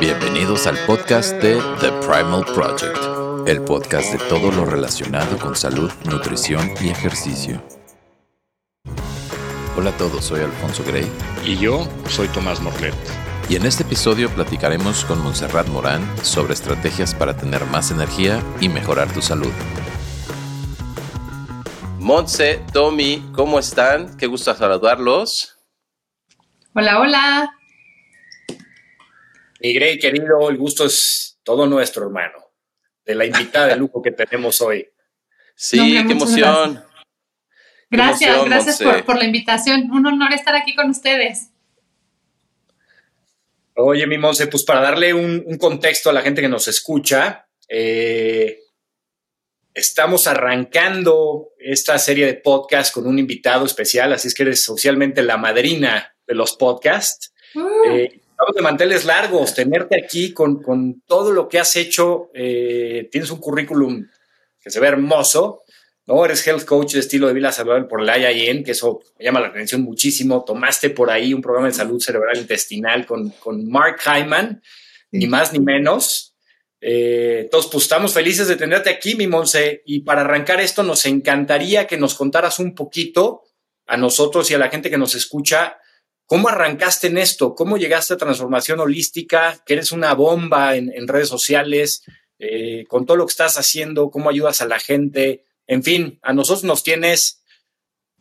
[0.00, 5.90] Bienvenidos al podcast de The Primal Project, el podcast de todo lo relacionado con salud,
[6.04, 7.62] nutrición y ejercicio.
[9.76, 11.10] Hola a todos, soy Alfonso Gray.
[11.44, 12.94] Y yo soy Tomás Morlet.
[13.48, 18.68] Y en este episodio platicaremos con Montserrat Morán sobre estrategias para tener más energía y
[18.68, 19.52] mejorar tu salud.
[21.98, 24.16] Montse, Tommy, ¿cómo están?
[24.18, 25.56] Qué gusto saludarlos.
[26.74, 27.59] Hola, hola.
[29.60, 32.38] Mi Grey, querido, el gusto es todo nuestro, hermano.
[33.04, 34.88] De la invitada de lujo que tenemos hoy.
[35.54, 36.82] Sí, qué emoción.
[37.90, 39.90] Gracias, gracias, por, la invitación.
[39.90, 41.50] Un honor estar aquí con ustedes.
[43.74, 48.60] Oye, mi Monse, pues para darle un, contexto a la gente que nos escucha, eh,
[49.74, 55.22] estamos arrancando esta serie de podcasts con un invitado especial, así es que eres socialmente
[55.22, 57.32] la madrina de los podcasts.
[57.54, 57.90] Uh.
[57.90, 58.19] Eh,
[58.54, 62.30] de manteles largos, tenerte aquí con, todo lo que has hecho.
[62.34, 64.06] Eh, tienes un currículum
[64.60, 65.62] que se ve hermoso,
[66.06, 66.24] ¿no?
[66.24, 69.40] Eres health coach de estilo de vida saludable por la IIN, que eso me llama
[69.40, 70.44] la atención muchísimo.
[70.44, 74.62] Tomaste por ahí un programa de salud cerebral intestinal con, con Mark Hyman,
[75.12, 76.34] ni más ni menos.
[76.80, 79.82] Eh, entonces, pues estamos felices de tenerte aquí, mi Monse.
[79.84, 83.42] Y para arrancar esto, nos encantaría que nos contaras un poquito
[83.86, 85.78] a nosotros y a la gente que nos escucha
[86.30, 87.56] ¿Cómo arrancaste en esto?
[87.56, 89.60] ¿Cómo llegaste a transformación holística?
[89.66, 92.04] Que eres una bomba en, redes sociales,
[92.38, 95.44] eh, con todo lo que estás haciendo, cómo ayudas a la gente.
[95.66, 97.42] En fin, a nosotros nos tienes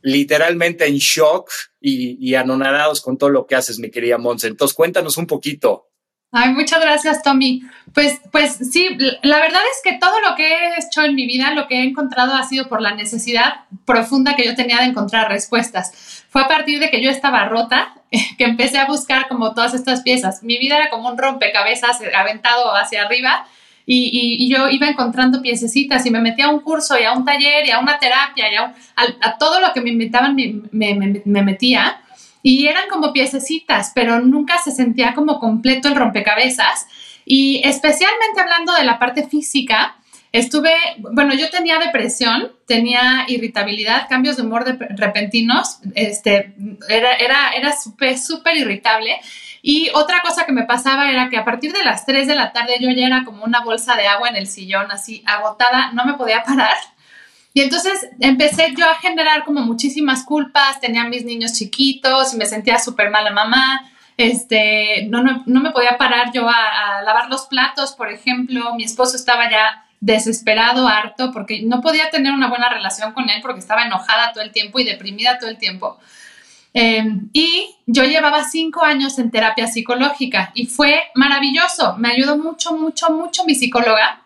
[0.01, 4.47] literalmente en shock y, y anonadados con todo lo que haces, mi querida Monse.
[4.47, 5.88] Entonces, cuéntanos un poquito.
[6.31, 7.63] Ay, muchas gracias, Tommy.
[7.93, 8.87] Pues, pues sí,
[9.23, 11.83] la verdad es que todo lo que he hecho en mi vida, lo que he
[11.83, 16.23] encontrado ha sido por la necesidad profunda que yo tenía de encontrar respuestas.
[16.29, 17.95] Fue a partir de que yo estaba rota
[18.37, 20.43] que empecé a buscar como todas estas piezas.
[20.43, 23.47] Mi vida era como un rompecabezas aventado hacia arriba
[23.87, 27.65] y, yo iba encontrando piececitas y me metía a un curso y a un taller
[27.65, 30.61] y a una terapia y a, todo lo que me invitaban me,
[31.25, 31.99] me metía
[32.41, 36.87] y eran como piececitas, pero nunca se sentía como completo el rompecabezas.
[37.25, 39.97] Y especialmente hablando de la parte física,
[40.31, 46.53] estuve, bueno, yo tenía depresión, tenía irritabilidad, cambios de humor repentinos, este,
[46.87, 49.19] era, era, era súper, súper irritable.
[49.61, 52.53] Y otra cosa que me pasaba era que a partir de las 3 de la
[52.53, 56.05] tarde yo ya era como una bolsa de agua en el sillón, así agotada, no
[56.05, 56.77] me podía parar.
[57.59, 62.45] Y entonces empecé yo a generar como muchísimas culpas, tenía mis niños chiquitos y me
[62.45, 63.81] sentía súper mala mamá,
[64.15, 68.85] este, no, no, no, me podía parar yo a, lavar los platos, por ejemplo, mi
[68.85, 73.59] esposo estaba ya desesperado, harto, porque no podía tener una buena relación con él porque
[73.59, 75.99] estaba enojada todo el tiempo y deprimida todo el tiempo.
[76.73, 82.71] Em, y yo llevaba cinco años en terapia psicológica y fue maravilloso, me ayudó mucho,
[82.77, 84.21] mucho, mucho mi psicóloga,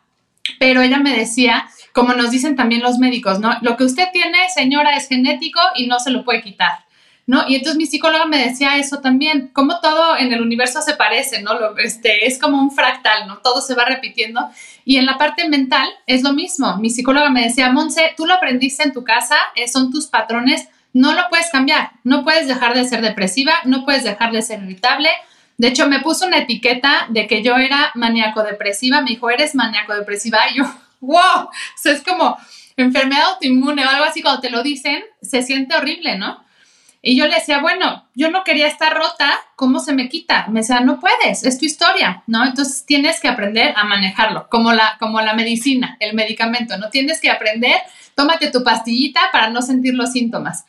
[0.59, 3.55] pero ella me decía como nos dicen también los médicos, ¿no?
[3.61, 6.79] Lo que usted tiene, señora, es genético y no se lo puede quitar.
[7.25, 7.45] ¿No?
[7.47, 11.41] Y entonces mi psicóloga me decía eso también, como todo en el universo se parece,
[11.41, 11.53] ¿no?
[11.57, 13.37] Lo, este, es como un fractal, ¿no?
[13.37, 14.49] Todo se va repitiendo.
[14.83, 16.75] Y en la parte mental es lo mismo.
[16.79, 20.67] Mi psicóloga me decía, Monse, tú lo aprendiste en tu casa, eh, son tus patrones,
[20.91, 24.61] no lo puedes cambiar, no puedes dejar de ser depresiva, no puedes dejar de ser
[24.61, 25.09] irritable.
[25.57, 30.39] De hecho, me puso una etiqueta de que yo era maníaco-depresiva, me dijo, eres maníaco-depresiva,
[30.53, 30.65] yo,
[31.03, 32.37] wow, o sea, es como
[32.77, 36.43] enfermedad autoinmune o algo así, cuando te lo dicen, se siente horrible, ¿no?
[37.05, 40.47] Y yo le decía, bueno, yo no quería estar rota, ¿cómo se me quita?
[40.47, 42.45] Me decía, no puedes, es tu historia, ¿no?
[42.45, 46.89] Entonces tienes que aprender a manejarlo, como la, como la medicina, el medicamento, ¿no?
[46.89, 47.75] Tienes que aprender,
[48.15, 50.65] tómate tu pastillita para no sentir los síntomas.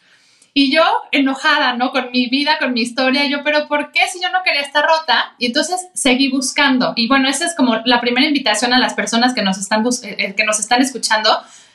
[0.56, 1.90] Y yo enojada, ¿no?
[1.90, 4.86] Con mi vida, con mi historia, yo, pero ¿por qué si yo no quería estar
[4.86, 5.34] rota?
[5.36, 6.92] Y entonces seguí buscando.
[6.94, 10.34] Y bueno, esa es como la primera invitación a las personas que nos están, eh,
[10.36, 11.28] que nos están escuchando.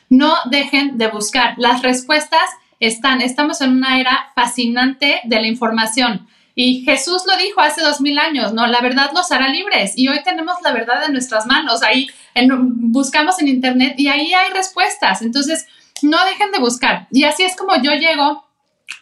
[0.07, 1.55] No dejen de buscar.
[1.57, 2.41] Las respuestas
[2.79, 3.19] están.
[3.19, 6.29] Estamos en una era fascinante de la información.
[6.55, 8.65] Y Jesús lo dijo hace dos mil años, ¿no?
[8.65, 9.97] La verdad los hará libres.
[9.97, 11.83] Y hoy tenemos la verdad en nuestras manos.
[11.83, 12.07] Ahí
[12.47, 15.21] buscamos en Internet y ahí hay respuestas.
[15.21, 15.67] Entonces,
[16.01, 17.07] no dejen de buscar.
[17.11, 18.48] Y así es como yo llego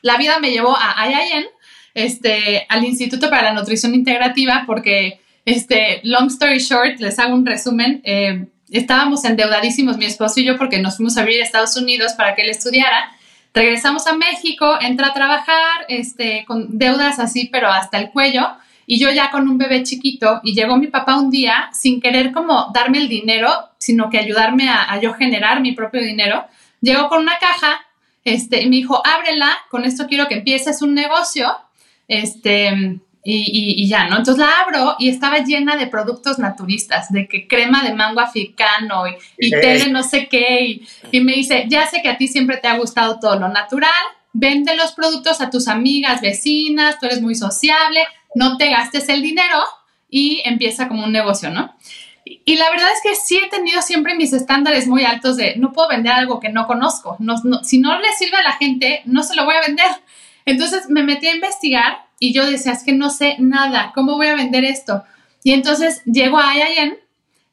[0.02, 1.46] la vida me llevó a IIN,
[1.94, 7.46] este, al Instituto para la Nutrición Integrativa, porque, este, long story short, les hago un
[7.46, 8.02] resumen.
[8.04, 12.14] Eh, estábamos endeudadísimos, mi esposo y yo, porque nos fuimos a vivir a Estados Unidos
[12.14, 13.12] para que él estudiara.
[13.52, 18.48] Regresamos a México, entra a trabajar, este, con deudas así, pero hasta el cuello.
[18.86, 22.32] Y yo ya con un bebé chiquito, y llegó mi papá un día sin querer
[22.32, 26.46] como darme el dinero, sino que ayudarme a, a yo generar mi propio dinero.
[26.80, 27.87] Llegó con una caja
[28.34, 31.56] este, y me dijo, ábrela, con esto quiero que empieces un negocio.
[32.08, 34.18] Este, y, ya, ¿no?
[34.18, 39.04] Entonces la abro y estaba llena de productos naturistas, de que crema de mango africano
[39.38, 40.62] y, té de no sé qué.
[40.66, 43.50] Y, y, me dice, ya sé que a ti siempre te ha gustado todo lo
[43.50, 43.92] natural,
[44.32, 48.00] vende los productos a tus amigas, vecinas, tú eres muy sociable,
[48.34, 49.62] no te gastes el dinero
[50.10, 51.76] y empieza como un negocio, ¿no?
[52.46, 55.74] Y la verdad es que sí he tenido siempre mis estándares muy altos de no
[55.74, 57.16] puedo vender algo que no conozco.
[57.20, 59.88] No, si no le sirve a la gente, no se lo voy a vender.
[60.46, 64.28] Entonces me metí a investigar y yo decía, es que no sé nada, ¿cómo voy
[64.28, 65.04] a vender esto?
[65.44, 66.98] Y entonces llego a IIN,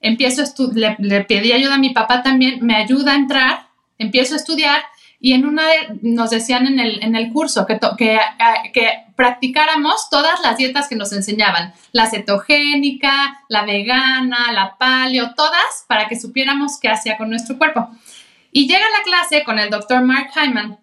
[0.01, 0.43] empiezo
[0.73, 3.67] le, le pedí ayuda a mi papá también, me ayuda a entrar,
[3.99, 4.83] empiezo a estudiar
[5.25, 7.81] y en una de, nos decían en el, en el curso que,
[8.75, 15.87] que, practicáramos todas las dietas que nos enseñaban, la cetogénica, la vegana, la paleo, todas
[15.89, 17.89] para que supiéramos qué hacía con nuestro cuerpo.
[18.53, 20.79] Y llega la clase con el doctor Mark Hyman,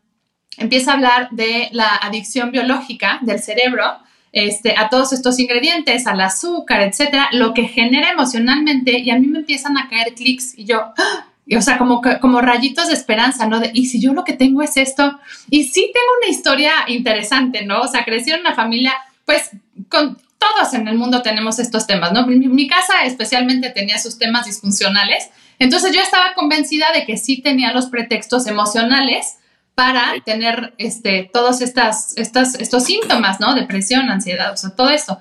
[0.58, 4.00] empieza a hablar de la adicción biológica del cerebro
[4.32, 9.28] este, a todos estos ingredientes, al azúcar, etcétera, lo que genera emocionalmente y a mí
[9.28, 11.28] me empiezan a caer clics y yo, ¡ah!
[11.56, 13.60] O sea, como, como rayitos de esperanza, ¿no?
[13.60, 15.20] De, y si yo lo que tengo es esto,
[15.50, 17.82] y sí tengo una historia interesante, ¿no?
[17.82, 18.94] O sea, crecí en una familia,
[19.26, 19.52] pues,
[19.90, 22.26] con todos en el mundo tenemos estos temas, ¿no?
[22.26, 27.74] Mi, casa especialmente tenía sus temas disfuncionales, entonces yo estaba convencida de que sí tenía
[27.74, 29.38] los pretextos emocionales
[29.76, 33.54] para tener este, todos estas, estas, estos síntomas, ¿no?
[33.54, 35.20] Depresión, ansiedad, o sea, todo eso.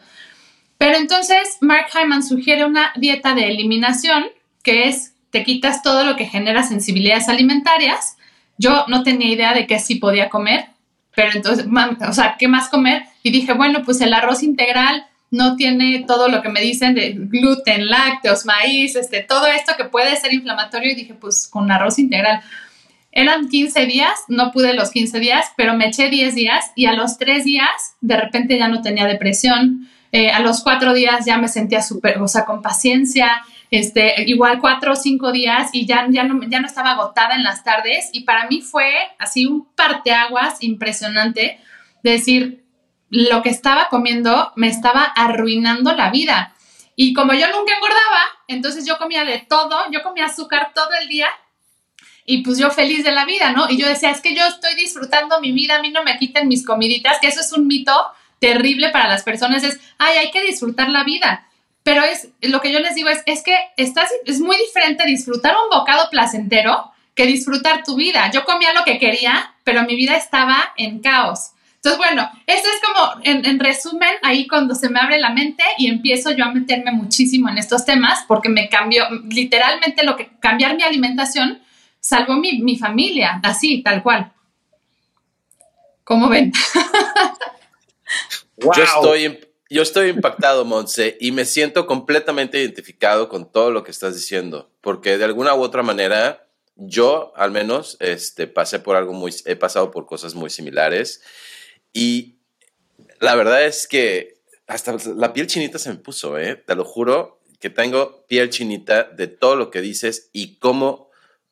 [0.78, 4.24] Pero entonces Mark Hyman sugiere una dieta de eliminación
[4.62, 8.16] que es te quitas todo lo que genera sensibilidades alimentarias.
[8.58, 10.66] Yo no tenía idea de qué sí podía comer,
[11.14, 11.66] pero entonces,
[12.08, 13.04] o sea, ¿qué más comer?
[13.22, 17.14] Y dije, bueno, pues el arroz integral no tiene todo lo que me dicen de
[17.16, 20.92] gluten, lácteos, maíz, este, todo esto que puede ser inflamatorio.
[20.92, 22.42] Y dije, pues con arroz integral.
[23.12, 26.92] Eran 15 días, no pude los 15 días, pero me eché 10 días y a
[26.92, 29.88] los 3 días de repente ya no tenía depresión.
[30.12, 34.58] Eh, a los 4 días ya me sentía súper, o sea, con paciencia este, igual
[34.60, 38.10] cuatro o cinco días y ya, ya, no, ya no estaba agotada en las tardes
[38.12, 41.60] y para mí fue así un parteaguas impresionante
[42.02, 42.64] decir,
[43.10, 46.54] lo que estaba comiendo me estaba arruinando la vida.
[46.96, 51.08] Y como yo nunca engordaba, entonces yo comía de todo, yo comía azúcar todo el
[51.08, 51.28] día
[52.24, 53.68] y pues yo feliz de la vida, ¿no?
[53.68, 56.46] Y yo decía, es que yo estoy disfrutando mi vida, a mí no me quiten
[56.46, 57.92] mis comiditas, que eso es un mito
[58.38, 61.48] terrible para las personas, es, ay, hay que disfrutar la vida.
[61.90, 65.56] Pero es lo que yo les digo es, es que estás, es muy diferente disfrutar
[65.56, 68.30] un bocado placentero que disfrutar tu vida.
[68.30, 71.50] Yo comía lo que quería, pero mi vida estaba en caos.
[71.74, 75.88] Entonces, bueno, eso es como, en, resumen, ahí cuando se me abre la mente y
[75.88, 80.76] empiezo yo a meterme muchísimo en estos temas, porque me cambió, literalmente lo que cambiar
[80.76, 81.60] mi alimentación
[81.98, 84.30] salvó mi, mi familia, así, tal cual.
[86.04, 86.52] ¿Cómo ven?
[88.58, 93.92] Yo estoy yo estoy impactado, Monse, y me siento completamente identificado con todo lo que
[93.92, 99.12] estás diciendo, porque de alguna u otra manera, yo al menos este, pasé por algo
[99.12, 101.22] muy, he pasado por cosas muy similares,
[101.92, 102.34] y
[103.20, 106.56] la verdad es que hasta la piel chinita se me puso, ¿eh?
[106.56, 111.10] te lo juro que tengo piel chinita de todo lo que dices y cómo,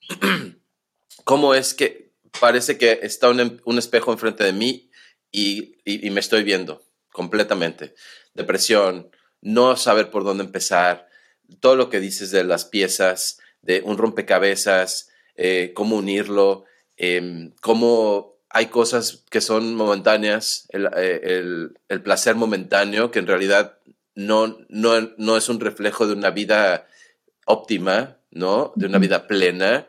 [1.24, 2.10] cómo es que
[2.40, 4.90] parece que está un, un espejo enfrente de mí
[5.30, 6.87] y, y me estoy viendo
[7.18, 7.96] completamente.
[8.32, 9.10] Depresión,
[9.40, 11.08] no saber por dónde empezar,
[11.58, 16.64] todo lo que dices de las piezas, de un rompecabezas, eh, cómo unirlo,
[16.96, 23.78] em, cómo hay cosas que son momentáneas, eh, el, placer momentáneo, que en realidad
[24.14, 26.86] no, no, no, es un reflejo de una vida
[27.46, 28.72] óptima, ¿no?
[28.76, 29.88] De una vida plena.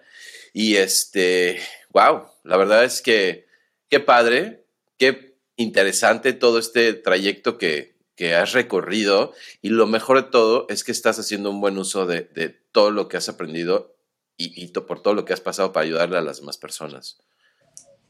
[0.52, 3.46] Y este, wow, la verdad es que
[3.88, 4.66] qué padre,
[4.98, 5.29] qué
[5.60, 7.98] interesante todo este trayecto que,
[8.38, 12.22] has recorrido y lo mejor de todo es que estás haciendo un buen uso de,
[12.74, 13.96] todo lo que has aprendido
[14.36, 17.18] y, por todo lo que has pasado para ayudarle a las demás personas.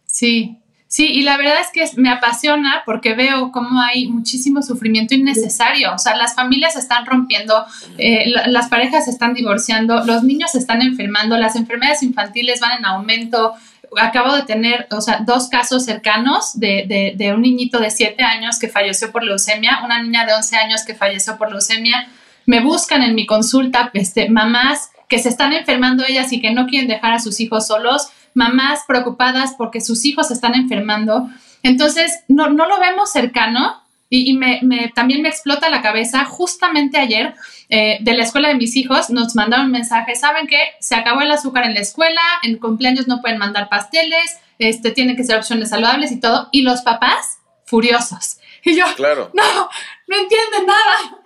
[0.08, 5.13] Sí, sí, y la verdad es que me apasiona porque veo cómo hay muchísimo sufrimiento
[5.13, 5.94] innecesario.
[5.94, 7.63] O sea, las familias están rompiendo,
[8.00, 13.53] eh, las parejas están divorciando, los niños están enfermando, las enfermedades infantiles van en aumento,
[13.98, 18.60] acabo de tener, o sea, dos casos cercanos de, de, un niñito de 7 años
[18.60, 22.08] que falleció por leucemia, una niña de 11 años que falleció por leucemia.
[22.46, 26.67] Me buscan en mi consulta este, mamás que se están enfermando ellas y que no
[26.67, 31.29] quieren dejar a sus hijos solos, mamás preocupadas porque sus hijos se están enfermando.
[31.63, 36.25] Entonces, no, no lo vemos cercano y, me, también me explota la cabeza.
[36.25, 37.36] Justamente ayer
[37.70, 41.22] eh, de la escuela de mis hijos nos mandaron un mensaje, ¿saben que Se acabó
[41.22, 45.38] el azúcar en la escuela, en cumpleaños no pueden mandar pasteles, este, tienen que ser
[45.38, 46.50] opciones saludables y todo.
[46.51, 48.38] Y los papás furiosos.
[48.66, 49.32] Y yo, Claro.
[49.34, 49.70] no,
[50.08, 51.18] no entienden nada.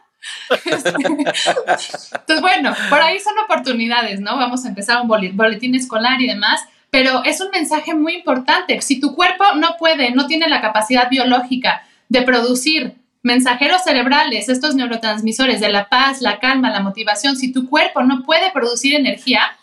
[2.13, 4.37] Entonces, bueno, por ahí son oportunidades, ¿no?
[4.37, 8.79] Vamos a empezar un boletín escolar y demás, pero es un mensaje muy importante.
[8.81, 14.75] Si tu cuerpo no puede, no tiene la capacidad biológica de producir mensajeros cerebrales, estos
[14.75, 19.57] neurotransmisores de la paz, la calma, la motivación, si tu cuerpo no puede producir energía,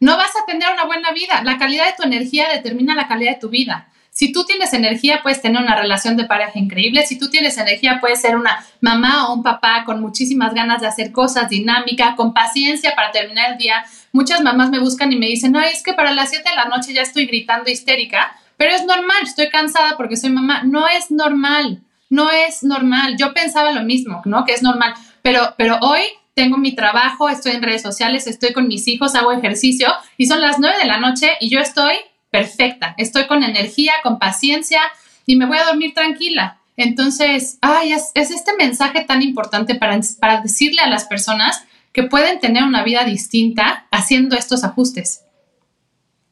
[0.00, 1.42] no vas a tener una buena vida.
[1.44, 3.90] La calidad de tu energía determina la calidad de tu vida.
[4.10, 7.06] Si tú tienes energía, puedes tener una relación de pareja increíble.
[7.06, 10.88] Si tú tienes energía, puedes ser una mamá o un papá con muchísimas ganas de
[10.88, 13.84] hacer cosas, dinámica, con paciencia para terminar el día.
[14.12, 16.64] Muchas mamás me buscan y me dicen, no, es que para las 7 de la
[16.64, 20.64] noche ya estoy gritando histérica, pero es normal, estoy cansada porque soy mamá.
[20.64, 23.16] No es normal, no es normal.
[23.16, 24.44] Yo pensaba lo mismo, ¿no?
[24.44, 26.02] Que es normal, pero, pero hoy
[26.34, 29.88] tengo mi trabajo, estoy en redes sociales, estoy con mis hijos, hago ejercicio
[30.18, 31.94] y son las 9 de la noche y yo estoy
[32.30, 34.82] perfecta, estoy con energía, con paciencia
[35.24, 36.58] y me voy a dormir tranquila.
[36.76, 41.64] Entonces, ay, es, es este mensaje tan importante para, para decirle a las personas
[41.94, 45.22] que pueden tener una vida distinta haciendo estos ajustes.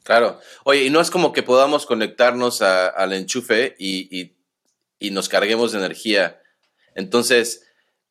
[0.08, 0.40] Claro.
[0.64, 4.38] Oye, y no es como que podamos conectarnos a- al enchufe y, y-
[4.98, 6.40] y nos carguemos de energía.
[6.94, 7.66] Entonces,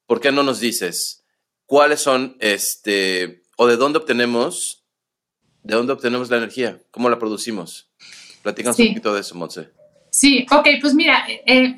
[0.06, 1.26] ¿por qué no nos dices
[1.66, 4.84] cuáles son, este, o de dónde obtenemos,
[5.64, 6.80] de dónde obtenemos la energía?
[6.92, 7.90] ¿Cómo la producimos?
[8.44, 8.84] Platícanos Sí.
[8.84, 9.70] un poquito de eso, Monse.
[10.12, 11.76] Sí, ok, pues mira, eh,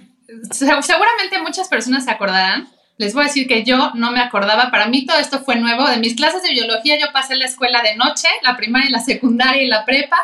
[0.51, 2.67] se- seguramente muchas personas se acordarán.
[2.99, 5.87] Les voy a decir que yo no me acordaba, para mí todo esto fue nuevo.
[5.87, 9.63] De mis clases de biología yo pasé la escuela de noche, la primaria, la secundaria
[9.63, 10.17] y la prepa.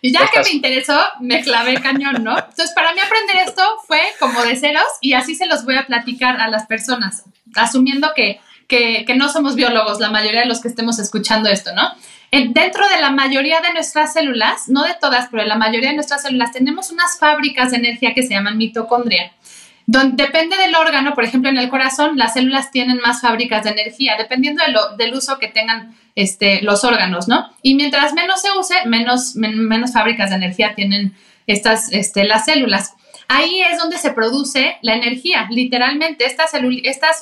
[0.00, 2.38] Y ya que me interesó, me clavé cañón, ¿no?
[2.38, 5.84] Entonces, para mí aprender esto fue como de ceros y así se los voy a
[5.86, 7.24] platicar a las personas,
[7.56, 11.72] asumiendo que, que, que no somos biólogos, la mayoría de los que estemos escuchando esto,
[11.74, 11.90] ¿no?
[12.30, 15.90] En- dentro de la mayoría de nuestras células, no de todas, pero de la mayoría
[15.90, 19.32] de nuestras células, tenemos unas fábricas de energía que se llaman mitocondria.
[19.86, 23.70] Donde depende del órgano, por ejemplo, en el corazón, las células tienen más fábricas de
[23.70, 24.62] energía, dependiendo
[24.96, 27.50] del uso que tengan este, los órganos, ¿no?
[27.62, 31.14] Y mientras menos se use, menos, men- menos fábricas de energía tienen
[31.46, 32.94] estas, este, las células.
[33.28, 36.26] Ahí es donde se produce la energía, literalmente.
[36.26, 36.52] Estas,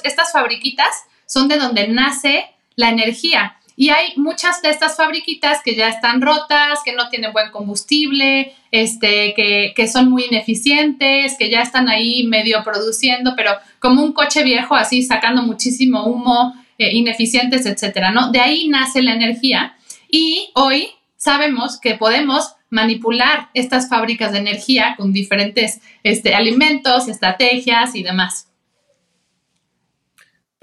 [0.04, 0.88] estas fabriquitas
[1.26, 3.56] son de donde nace la energía.
[3.76, 8.54] Y hay muchas de estas fabriquitas que ya están rotas, que no tienen buen combustible,
[8.70, 14.12] este, que, que son muy ineficientes, que ya están ahí medio produciendo, pero como un
[14.12, 18.32] coche viejo, así sacando muchísimo humo, eh, ineficientes, etcétera, ¿no?
[18.32, 19.76] De ahí nace la energía.
[20.10, 27.94] Y hoy sabemos que podemos manipular estas fábricas de energía con diferentes este, alimentos, estrategias
[27.94, 28.49] y demás.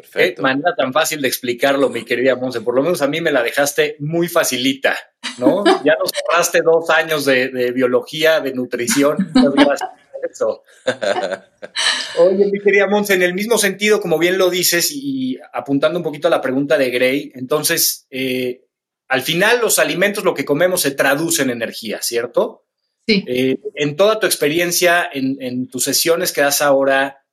[0.08, 0.42] Qué Perfecto.
[0.42, 2.62] manera tan fácil de explicarlo, mi querida Monse.
[2.62, 4.98] Por lo menos a mí me la dejaste muy facilita,
[5.38, 5.64] ¿no?
[5.86, 9.18] Ya nos ahorraste dos años de, de biología, de nutrición.
[9.34, 10.64] Muchas gracias por eso.
[12.20, 16.04] Oye, mi querida Monse, en el mismo sentido, como bien lo dices, y apuntando un
[16.04, 18.64] poquito a la pregunta de Gray, entonces, eh,
[19.08, 22.66] al final los alimentos, lo que comemos, se traduce en energía, ¿cierto?
[23.06, 23.24] Sí.
[23.28, 27.24] Eh, en toda tu experiencia, en, en tus sesiones que das ahora,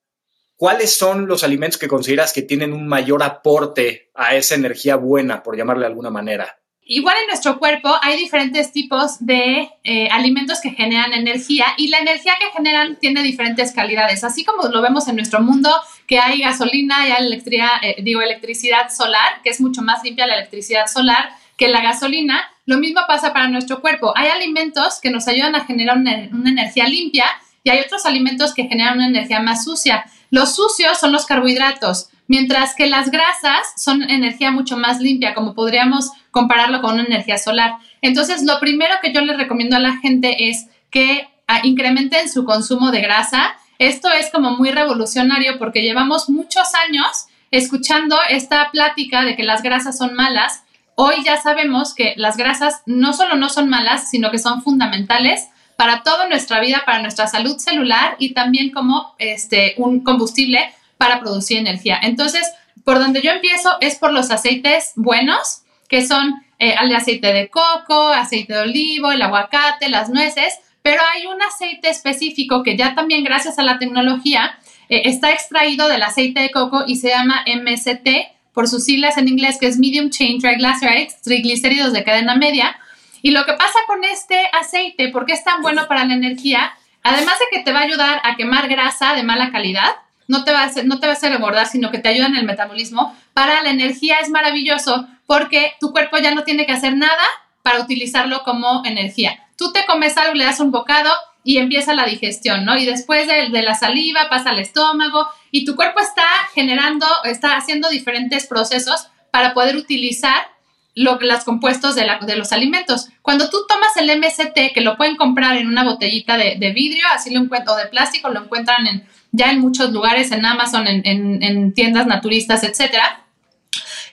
[0.56, 5.42] ¿cuáles son los alimentos que consideras que tienen un mayor aporte a esa energía buena,
[5.42, 6.58] por llamarle de alguna manera?
[6.87, 11.99] Igual en nuestro cuerpo hay diferentes tipos de eh, alimentos que generan energía y la
[11.99, 14.23] energía que generan tiene diferentes calidades.
[14.23, 15.70] Así como lo vemos en nuestro mundo,
[16.06, 20.26] que hay gasolina y hay electricidad, eh, digo, electricidad solar, que es mucho más limpia
[20.26, 24.12] la electricidad solar que la gasolina, lo mismo pasa para nuestro cuerpo.
[24.16, 27.26] Hay alimentos que nos ayudan a generar una, una energía limpia
[27.62, 30.04] y hay otros alimentos que generan una energía más sucia.
[30.35, 35.55] Los sucios son los carbohidratos, mientras que las grasas son energía mucho más limpia, como
[35.55, 37.75] podríamos compararlo con una energía solar.
[38.03, 42.45] Entonces, lo primero que yo les recomiendo a la gente es que ah, incrementen su
[42.45, 43.55] consumo de grasa.
[43.79, 49.62] Esto es como muy revolucionario porque llevamos muchos años escuchando esta plática de que las
[49.62, 50.64] grasas son malas.
[50.97, 55.47] Hoy ya sabemos que las grasas no solo no son malas, sino que son fundamentales
[55.76, 61.21] para toda nuestra vida, para nuestra salud celular y también como este, un combustible para
[61.21, 61.99] producir energía.
[62.02, 62.47] Entonces,
[62.85, 67.49] por donde yo empiezo es por los aceites buenos, que son eh, el aceite de
[67.49, 72.95] coco, aceite de olivo, el aguacate, las nueces, pero hay un aceite específico que ya
[72.95, 77.45] también gracias a la tecnología eh, está extraído del aceite de coco y se llama
[77.47, 78.09] MST
[78.52, 82.76] por sus siglas en inglés, que es Medium Chain Triglycerides, triglicéridos de cadena media.
[83.25, 86.75] Y lo que pasa con este aceite, ¿por qué es tan bueno para la energía?
[87.02, 89.97] Además de que te va a ayudar a quemar grasa de mala calidad,
[90.28, 92.37] no te va a hacer, no te va a engordar, sino que te ayuda en
[92.37, 93.16] el metabolismo.
[93.33, 97.25] Para la energía es maravilloso porque tu cuerpo ya no tiene que hacer nada
[97.62, 99.43] para utilizarlo como energía.
[99.57, 101.11] Tú te comes algo, le das un bocado
[101.45, 102.76] y empieza la digestión, ¿no?
[102.76, 107.88] Y después de, la saliva pasa al estómago y tu cuerpo está generando, está haciendo
[107.88, 110.53] diferentes procesos para poder utilizar
[110.94, 113.08] lo, los compuestos de, los alimentos.
[113.22, 117.32] Cuando tú tomas el MST, que lo pueden comprar en una botellita de, vidrio, así
[117.34, 121.72] lo encuentro, o de plástico, lo encuentran en, ya en muchos lugares, en Amazon, en,
[121.74, 123.20] tiendas naturistas, etcétera.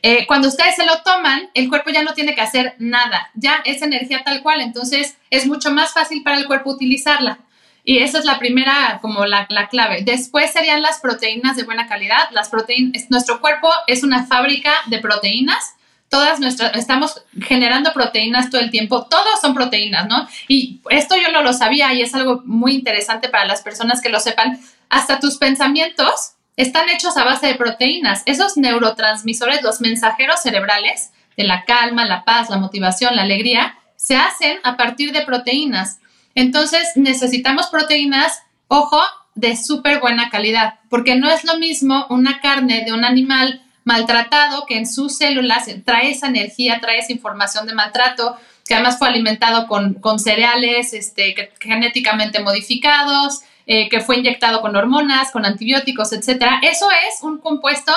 [0.03, 3.61] Eh, cuando ustedes se lo toman, el cuerpo ya no tiene que hacer nada, ya
[3.65, 7.37] es energía tal cual, entonces es mucho más fácil para el cuerpo utilizarla.
[7.83, 10.03] Y esa es la primera, como la, la, clave.
[10.03, 12.29] Después serían las proteínas de buena calidad.
[12.29, 15.75] Las proteínas, nuestro cuerpo es una fábrica de proteínas
[16.11, 20.27] todas nuestras, estamos generando proteínas todo el tiempo, todos son proteínas, ¿no?
[20.49, 24.09] Y esto yo no lo sabía y es algo muy interesante para las personas que
[24.09, 24.59] lo sepan.
[24.89, 28.23] Hasta tus pensamientos están hechos a base de proteínas.
[28.25, 34.17] Esos neurotransmisores, los mensajeros cerebrales de la calma, la paz, la motivación, la alegría, se
[34.17, 36.01] hacen a partir de proteínas.
[36.35, 38.99] Entonces necesitamos proteínas, ojo,
[39.35, 44.65] de súper buena calidad, porque no es lo mismo una carne de un animal maltratado
[44.65, 49.07] que en sus células trae esa energía, trae esa información de maltrato, que además fue
[49.07, 56.45] alimentado con, cereales este, genéticamente modificados, eh, que fue inyectado con hormonas, con antibióticos, etc.
[56.61, 57.91] Eso es un compuesto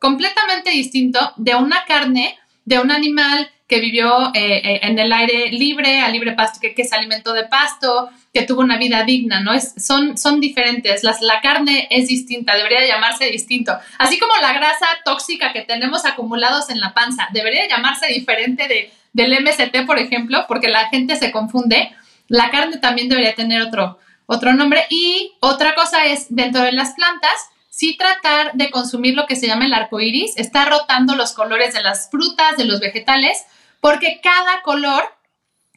[0.00, 5.50] completamente distinto de una carne de un animal que vivió eh, eh, en el aire
[5.50, 9.52] libre, a libre pasto, que, se alimentó de pasto, que tuvo una vida digna, ¿no?
[9.52, 13.76] Es, son, son diferentes, Las, la carne es distinta, debería llamarse distinto.
[13.98, 18.92] Así como la grasa tóxica que tenemos acumulados en la panza, debería llamarse diferente de,
[19.12, 21.90] del MST, por ejemplo, porque la gente se confunde.
[22.28, 24.84] La carne también debería tener otro, otro nombre.
[24.90, 29.46] Y otra cosa es, dentro de las plantas, sí tratar de consumir lo que se
[29.46, 33.44] llama el arco iris, está rotando los colores de las frutas, de los vegetales,
[33.82, 35.04] porque cada color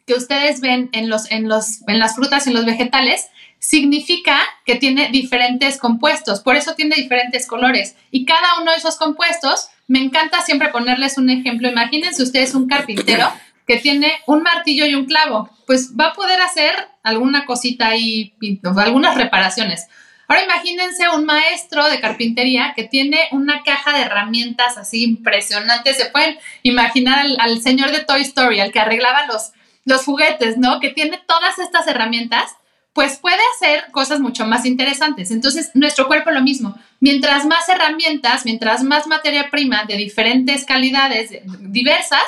[0.08, 3.28] que ustedes ven en, los, en, los, en las frutas y en los vegetales
[3.60, 7.98] significa que tiene diferentes compuestos, por eso tiene diferentes colores.
[8.12, 11.68] Y cada uno de esos compuestos, me encanta siempre ponerles un ejemplo.
[11.68, 13.30] Imagínense ustedes un carpintero
[13.68, 18.34] que tiene un martillo y un clavo, pues va a poder hacer alguna cosita y
[18.78, 19.88] algunas reparaciones.
[20.30, 25.96] Ahora imagínense un maestro de carpintería que tiene una caja de herramientas así impresionante.
[25.96, 29.54] Se pueden imaginar al, señor de Toy Story, al que arreglaba los,
[29.86, 30.80] los juguetes, ¿no?
[30.80, 32.52] Que tiene todas estas herramientas,
[32.94, 35.32] pues puede hacer cosas mucho más interesantes.
[35.32, 36.76] Entonces, nuestro cuerpo lo mismo.
[37.00, 42.22] Mientras más herramientas, mientras más materia prima de diferentes calidades, diversas,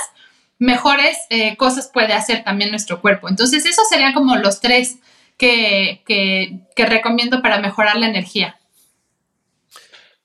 [0.58, 3.30] mejores eh, cosas puede hacer también nuestro cuerpo.
[3.30, 4.98] Entonces, esos serían como los tres
[5.42, 8.60] que, recomiendo para mejorar la energía.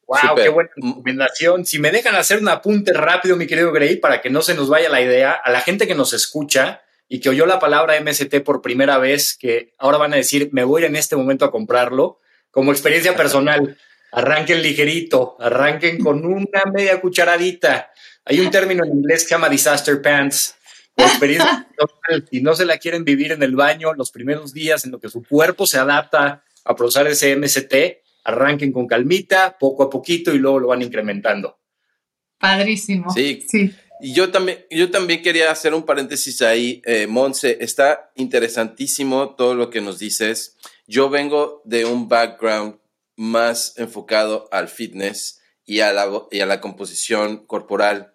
[0.06, 1.66] Wow, qué buena recomendación.
[1.66, 4.68] Si me dejan hacer un apunte rápido, mi querido Gray, para que no se nos
[4.68, 8.36] vaya la idea, a la gente que nos escucha y que oyó la palabra MST
[8.44, 12.20] por primera vez, que ahora van a decir, me voy en este momento a comprarlo,
[12.50, 13.76] como experiencia personal,
[14.12, 17.90] arranquen ligerito, arranquen con una media cucharadita.
[18.24, 20.55] Hay un término en inglés que se llama disaster pants,
[21.04, 21.68] experiencia
[22.30, 25.08] si no se la quieren vivir en el baño los primeros días en lo que
[25.08, 27.74] su cuerpo se adapta a procesar ese MST,
[28.24, 31.58] arranquen con calmita, poco a poquito y luego lo van incrementando.
[32.38, 33.12] Padrísimo.
[33.12, 33.44] Sí.
[33.48, 33.72] sí.
[34.00, 39.54] Y yo también, yo también quería hacer un paréntesis ahí, eh, Monse, está interesantísimo todo
[39.54, 40.56] lo que nos dices.
[40.86, 42.78] Yo vengo de un background
[43.16, 48.14] más enfocado al fitness y a la, y a la composición corporal.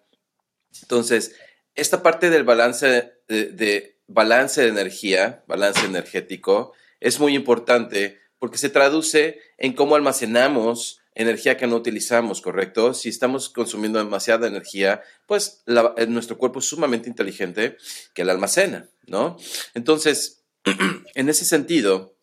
[0.82, 1.34] Entonces,
[1.74, 8.68] esta parte del balance de, balance de energía, balance energético, es muy importante porque se
[8.68, 12.94] traduce en cómo almacenamos energía que no utilizamos, ¿correcto?
[12.94, 17.76] Si estamos consumiendo demasiada energía, pues eh, nuestro cuerpo es sumamente inteligente
[18.14, 19.36] que la almacena, ¿no?
[19.74, 20.44] Entonces,
[21.14, 22.16] en ese sentido,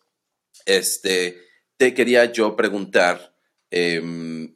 [0.66, 1.40] este,
[1.76, 3.34] te quería yo preguntar,
[3.70, 4.54] em,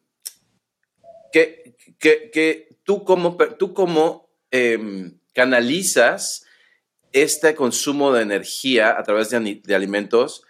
[2.84, 3.74] tú como, tú
[4.56, 6.46] Em, canalizas
[7.12, 10.44] este consumo de energía a través de, alimentos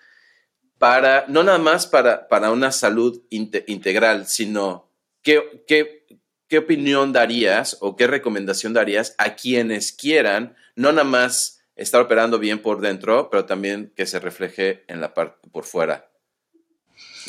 [0.76, 4.90] para, no nada más para, para una salud integral, sino
[5.22, 6.04] ¿qué, qué,
[6.48, 12.38] qué opinión darías o qué recomendación darías a quienes quieran, no nada más estar operando
[12.38, 16.10] bien por dentro, pero también que se refleje en la parte por fuera.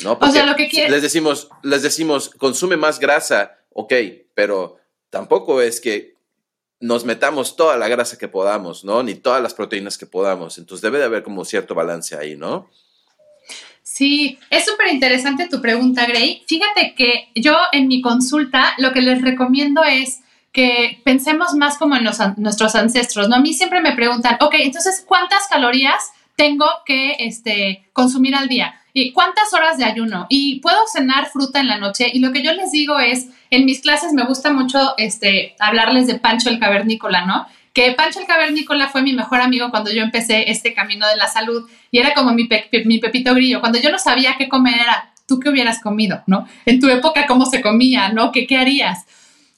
[0.02, 0.18] ¿No?
[0.20, 3.94] o sea, lo que les decimos, les decimos, consume más grasa, ok,
[4.34, 6.15] pero tampoco es que
[6.80, 9.02] nos metamos toda la grasa que podamos, ¿no?
[9.02, 10.58] Ni todas las proteínas que podamos.
[10.58, 12.68] Entonces debe de haber como cierto balance ahí, ¿no?
[13.82, 16.44] Sí, es súper interesante tu pregunta, Gray.
[16.46, 20.20] Fíjate que yo en mi consulta lo que les recomiendo es
[20.52, 22.04] que pensemos más como en
[22.36, 23.36] nuestros ancestros, ¿no?
[23.36, 28.74] A mí siempre me preguntan, ok, entonces, ¿cuántas calorías tengo que este, consumir al día?
[28.98, 30.24] ¿Y cuántas horas de ayuno?
[30.30, 32.10] Y puedo cenar fruta en la noche.
[32.14, 36.06] Y lo que yo les digo es, en mis clases me gusta mucho este, hablarles
[36.06, 37.46] de Pancho el Cavernícola, ¿no?
[37.74, 41.28] Que Pancho el Cavernícola fue mi mejor amigo cuando yo empecé este camino de la
[41.28, 42.48] salud y era como mi,
[42.86, 43.60] mi pepito grillo.
[43.60, 46.48] Cuando yo no sabía qué comer era, ¿tú qué hubieras comido, no?
[46.64, 48.32] En tu época, ¿cómo se comía, no?
[48.32, 49.04] ¿Qué, qué harías?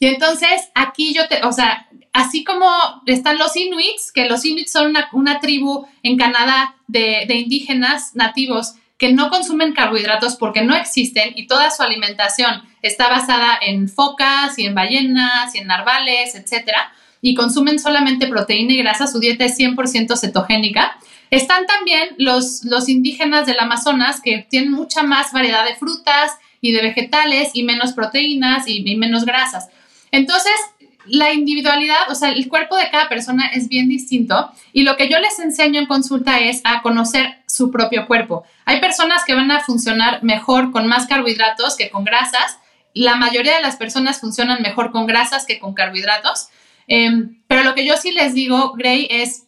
[0.00, 2.68] Y entonces aquí yo te, o sea, así como
[3.06, 9.12] están los inuits, que los inuits son una, tribu en Canadá de, indígenas nativos que
[9.12, 14.66] no consumen carbohidratos porque no existen y toda su alimentación está basada en focas y
[14.66, 19.58] en ballenas y en narvales, etcétera, y consumen solamente proteína y grasa, su dieta es
[19.58, 20.98] 100% cetogénica.
[21.30, 26.72] Están también los, los indígenas del Amazonas que tienen mucha más variedad de frutas y
[26.72, 29.68] de vegetales y menos proteínas y menos grasas.
[30.10, 30.52] Entonces,
[31.06, 35.08] la individualidad, o sea, el cuerpo de cada persona es bien distinto y lo que
[35.08, 38.44] yo les enseño en consulta es a conocer su propio cuerpo.
[38.64, 42.58] Hay personas que van a funcionar mejor con más carbohidratos que con grasas.
[42.94, 46.48] La mayoría de las personas funcionan mejor con grasas que con carbohidratos.
[46.86, 49.44] Em, pero lo que yo sí les digo, Gray, es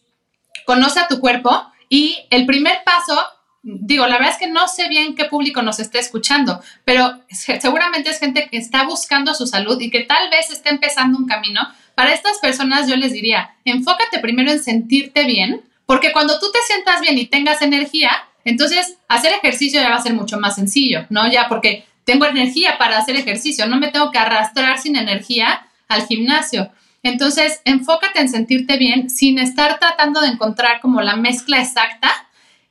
[0.65, 3.17] conoce a tu cuerpo y el primer paso
[3.63, 8.09] digo, la verdad es que no sé bien qué público nos esté escuchando, pero seguramente
[8.09, 11.61] es gente que está buscando su salud y que tal vez esté empezando un camino.
[11.95, 15.61] Para estas personas yo les diría, enfócate primero en sentirte bien,
[15.91, 18.11] porque cuando tú te sientas bien y tengas energía,
[18.45, 21.29] entonces hacer ejercicio ya va a ser mucho más sencillo, ¿no?
[21.29, 26.07] Ya porque tengo energía para hacer ejercicio, no me tengo que arrastrar sin energía al
[26.07, 26.71] gimnasio.
[27.03, 32.09] Entonces, enfócate en sentirte bien sin estar tratando de encontrar como la mezcla exacta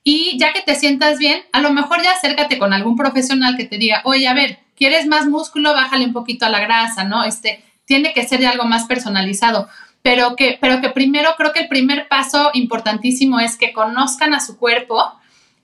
[0.03, 3.67] y ya que te sientas bien, a lo mejor ya acércate con algún profesional que
[3.67, 5.75] te diga, oye, a ver, ¿quieres más músculo?
[5.75, 7.23] Bájale un poquito a la grasa, ¿no?
[7.25, 9.69] Este, tiene que ser algo más personalizado.
[10.03, 14.41] Pero que, pero que primero creo que el primer paso importantísimo es que conozcan a
[14.41, 15.13] su cuerpo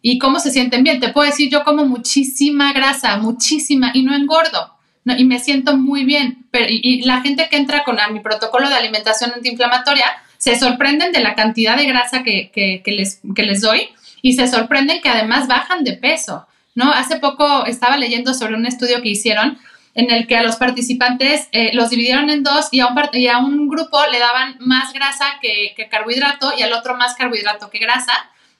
[0.02, 1.00] y cómo se sienten bien.
[1.00, 4.74] Te puedo decir, yo como muchísima grasa, muchísima, y no engordo.
[5.04, 6.46] y me siento muy bien.
[6.68, 10.06] Y, la gente que entra con mi protocolo de alimentación antiinflamatoria
[10.38, 13.88] se sorprenden de la cantidad de grasa que, que, les, que les doy
[14.22, 16.92] y se sorprenden que además bajan de peso, ¿no?
[16.92, 19.58] Hace poco estaba leyendo sobre un estudio que hicieron
[19.96, 23.28] en el que a los participantes eh, los dividieron en dos y a, un y
[23.28, 27.70] a un grupo le daban más grasa que, que carbohidrato y al otro más carbohidrato
[27.70, 28.12] que grasa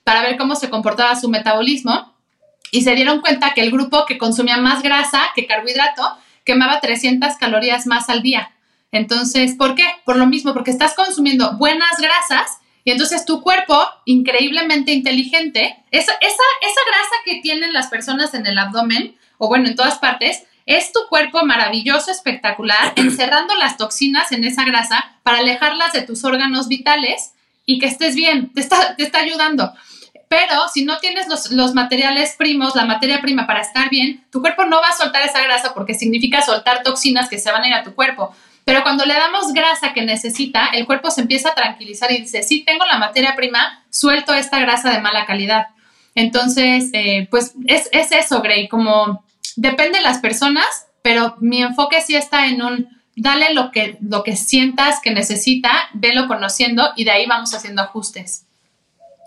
[0.03, 2.11] para ver cómo se comportaba su metabolismo
[2.71, 7.35] y se dieron cuenta que el grupo que consumía más grasa que carbohidrato quemaba 300
[7.35, 8.51] calorías más al día.
[8.91, 9.83] Entonces, ¿por qué?
[10.05, 16.13] Por lo mismo, porque estás consumiendo buenas grasas y entonces tu cuerpo, increíblemente inteligente, esa,
[16.13, 20.43] esa, esa grasa que tienen las personas en el abdomen, o bueno, en todas partes,
[20.67, 26.23] es tu cuerpo maravilloso, espectacular, encerrando las toxinas en esa grasa para alejarlas de tus
[26.23, 27.31] órganos vitales
[27.65, 29.73] y que estés bien, te está, ayudando.
[30.29, 34.41] Pero si no tienes los, los, materiales primos, la materia prima para estar bien, tu
[34.41, 37.67] cuerpo no va a soltar esa grasa porque significa soltar toxinas que se van a
[37.67, 38.35] ir a tu cuerpo.
[38.65, 42.43] Pero cuando le damos grasa que necesita, el cuerpo se empieza a tranquilizar y dice,
[42.43, 45.67] sí, tengo la materia prima, suelto esta grasa de mala calidad.
[46.15, 49.23] Entonces, eh, pues es, es eso, Gray, como
[49.57, 54.23] depende de las personas, pero mi enfoque sí está en un, dale lo que, lo
[54.23, 58.45] que sientas que necesita, velo conociendo y de ahí vamos haciendo ajustes.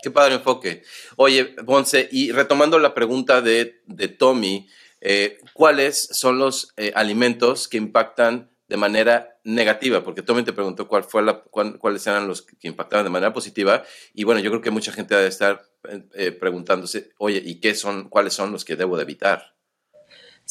[0.01, 0.83] Qué padre enfoque.
[1.15, 4.67] Oye, Ponce, y retomando la pregunta de, de Tommy,
[4.99, 10.87] eh, ¿cuáles son los eh, alimentos que impactan de manera negativa, porque Tommy te preguntó
[10.87, 14.61] cuál fue la, cuáles eran los que impactaban de manera positiva, y bueno, yo creo
[14.61, 18.63] que mucha gente debe estar eh, eh, preguntándose, oye, ¿y qué son, cuáles son los
[18.63, 19.55] que debo de evitar?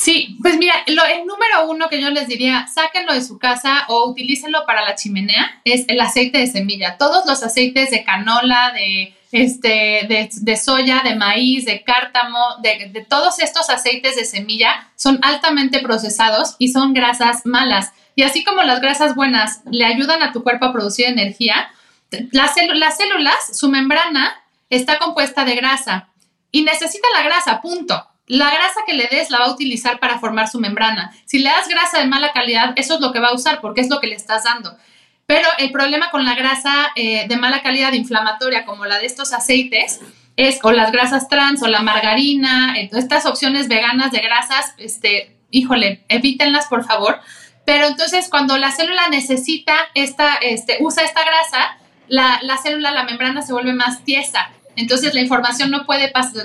[0.00, 3.84] Sí, pues mira, lo, el número uno que yo les diría, sáquenlo de su casa
[3.88, 6.96] o utilícenlo para la chimenea, es el aceite de semilla.
[6.96, 10.06] Todos los aceites de canola, de, este,
[10.40, 16.56] de, soya, de maíz, de cártamo, de, todos estos aceites de semilla son altamente procesados
[16.58, 17.92] y son grasas malas.
[18.16, 21.70] Y así como las grasas buenas le ayudan a tu cuerpo a producir energía,
[22.32, 24.32] las células, su membrana
[24.70, 26.08] está compuesta de grasa
[26.50, 28.09] y necesita la grasa, punto.
[28.30, 31.12] La grasa que le des la va a utilizar para formar su membrana.
[31.24, 33.80] Si le das grasa de mala calidad, eso es lo que va a usar porque
[33.80, 34.76] es lo que le estás dando.
[35.26, 39.32] Pero el problema con la grasa eh, de mala calidad inflamatoria, como la de estos
[39.32, 39.98] aceites,
[40.36, 46.04] es o las grasas trans o la margarina, estas opciones veganas de grasas, este, híjole,
[46.08, 47.20] evítenlas por favor,
[47.64, 53.02] pero entonces cuando la célula necesita esta, este, usa esta grasa, la, la célula, la
[53.02, 54.52] membrana se vuelve más tiesa.
[54.80, 56.44] Entonces la información no puede pasar,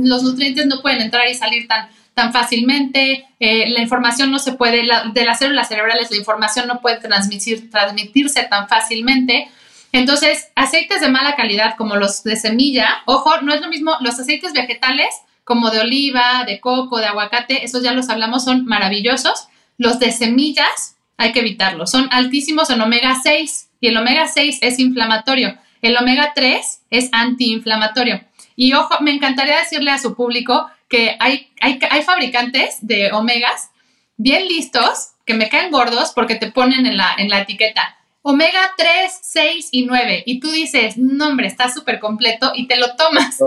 [0.00, 4.52] los nutrientes no pueden entrar y salir tan, tan fácilmente, eh, la información no se
[4.52, 9.48] puede, de las células cerebrales la información no puede transmitir, transmitirse tan fácilmente.
[9.92, 14.18] Entonces, aceites de mala calidad como los de semilla, ojo, no es lo mismo los
[14.18, 15.08] aceites vegetales
[15.44, 19.48] como de oliva, de coco, de aguacate, esos ya los hablamos, son maravillosos.
[19.76, 24.58] Los de semillas hay que evitarlos, son altísimos en omega 6 y el omega 6
[24.62, 25.56] es inflamatorio.
[25.84, 28.24] El omega 3 es antiinflamatorio.
[28.56, 33.70] Y ojo, me encantaría decirle a su público que hay, hay, hay fabricantes de omegas
[34.16, 38.72] bien listos que me caen gordos porque te ponen en la, en la etiqueta omega
[38.78, 40.22] 3, 6 y 9.
[40.24, 43.38] Y tú dices, no, hombre, está súper completo y te lo tomas.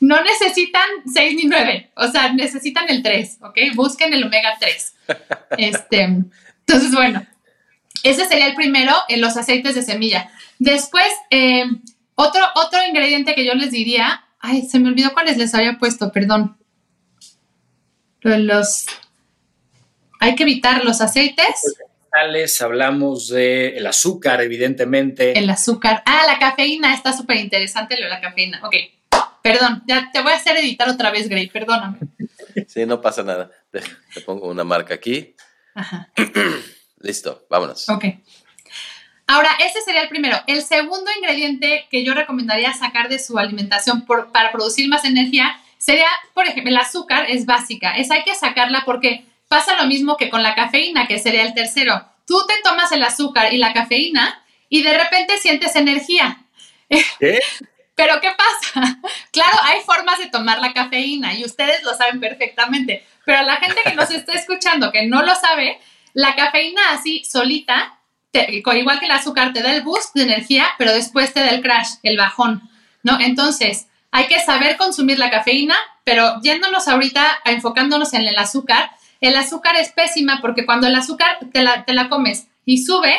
[0.00, 3.58] No necesitan 6 ni 9, o sea, necesitan el 3, ¿ok?
[3.74, 4.94] Busquen el omega 3.
[5.58, 7.26] Este, entonces, bueno,
[8.02, 10.30] ese sería el primero en los aceites de semilla.
[10.58, 11.64] Después, eh,
[12.14, 16.12] otro, otro ingrediente que yo les diría, ay, se me olvidó cuáles les había puesto,
[16.12, 16.56] perdón.
[18.20, 18.86] Los,
[20.20, 21.76] hay que evitar los aceites.
[22.60, 25.38] Hablamos del el azúcar, evidentemente.
[25.38, 26.02] El azúcar.
[26.04, 28.60] Ah, la cafeína, está súper interesante lo de la cafeína.
[28.64, 28.74] Ok,
[29.42, 31.98] perdón, ya te voy a hacer editar otra vez, Gray, perdóname.
[32.66, 33.50] Sí, no pasa nada.
[33.70, 33.80] Te
[34.22, 35.36] pongo una marca aquí.
[35.74, 36.10] Ajá.
[36.98, 37.88] Listo, vámonos.
[37.88, 38.04] Ok.
[39.30, 40.40] Ahora, ese sería el primero.
[40.46, 46.08] El segundo ingrediente que yo recomendaría sacar de su alimentación para producir más energía sería,
[46.32, 47.92] por ejemplo, el azúcar es básica.
[47.92, 51.52] Es hay que sacarla porque pasa lo mismo que con la cafeína, que sería el
[51.52, 52.06] tercero.
[52.26, 56.38] Tú te tomas el azúcar y la cafeína y de repente sientes energía.
[56.88, 57.40] ¿Qué?
[57.94, 58.98] Pero ¿qué pasa?
[59.30, 63.82] Claro, hay formas de tomar la cafeína y ustedes lo saben perfectamente, pero la gente
[63.84, 65.78] que nos está escuchando que no lo sabe,
[66.14, 67.97] la cafeína así solita
[68.32, 71.62] igual que el azúcar, te da el boost de energía, pero después te da el
[71.62, 72.62] crash, el bajón,
[73.02, 73.18] ¿no?
[73.20, 79.36] Entonces, hay que saber consumir la cafeína, pero yéndonos ahorita, enfocándonos en el azúcar, el
[79.36, 83.14] azúcar es pésima porque cuando el azúcar te la, te la comes y sube,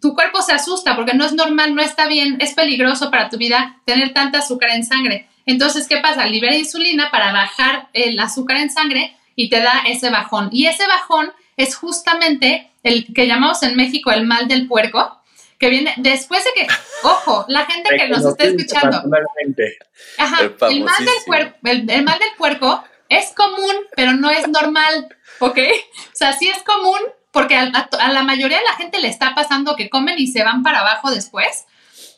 [0.00, 3.36] tu cuerpo se asusta porque no es normal, no está bien, es peligroso para tu
[3.36, 5.28] vida tener tanta azúcar en sangre.
[5.44, 6.26] Entonces, ¿qué pasa?
[6.26, 10.48] Libera insulina para bajar el azúcar en sangre y te da ese bajón.
[10.52, 15.20] Y ese bajón es justamente el que llamamos en México el mal del puerco,
[15.58, 16.66] que viene después de que,
[17.04, 19.02] ojo, la gente que nos está escuchando.
[20.18, 25.16] Ajá, el, mal del puerco, el, mal del puerco es común, pero no es normal,
[25.38, 25.58] ¿ok?
[25.58, 26.98] O sea, sí es común
[27.30, 30.42] porque a, a, la mayoría de la gente le está pasando que comen y se
[30.42, 31.66] van para abajo después,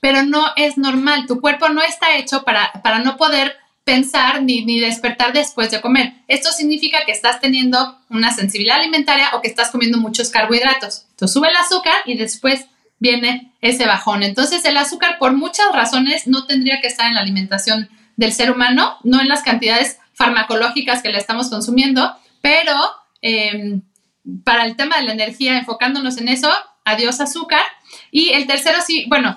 [0.01, 1.27] pero no es normal.
[1.27, 5.81] Tu cuerpo no está hecho para, para no poder pensar ni, ni, despertar después de
[5.81, 6.15] comer.
[6.27, 11.07] Esto significa que estás teniendo una sensibilidad alimentaria o que estás comiendo muchos carbohidratos.
[11.11, 12.67] Entonces sube el azúcar y después
[12.99, 14.23] viene ese bajón.
[14.23, 18.51] Entonces el azúcar por muchas razones no tendría que estar en la alimentación del ser
[18.51, 22.75] humano, no en las cantidades farmacológicas que le estamos consumiendo, pero
[23.21, 23.83] em,
[24.45, 26.51] para el tema de la energía, enfocándonos en eso,
[26.85, 27.63] adiós azúcar.
[28.11, 29.37] Y el tercero sí, bueno,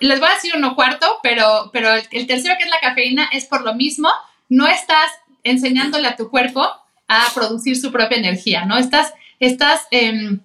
[0.00, 3.44] les voy a decir uno cuarto, pero, pero el, tercero que es la cafeína es
[3.44, 4.08] por lo mismo,
[4.48, 5.10] no estás
[5.42, 6.66] enseñándole a tu cuerpo
[7.08, 8.78] a producir su propia energía, ¿no?
[8.78, 10.40] Estás, estás em,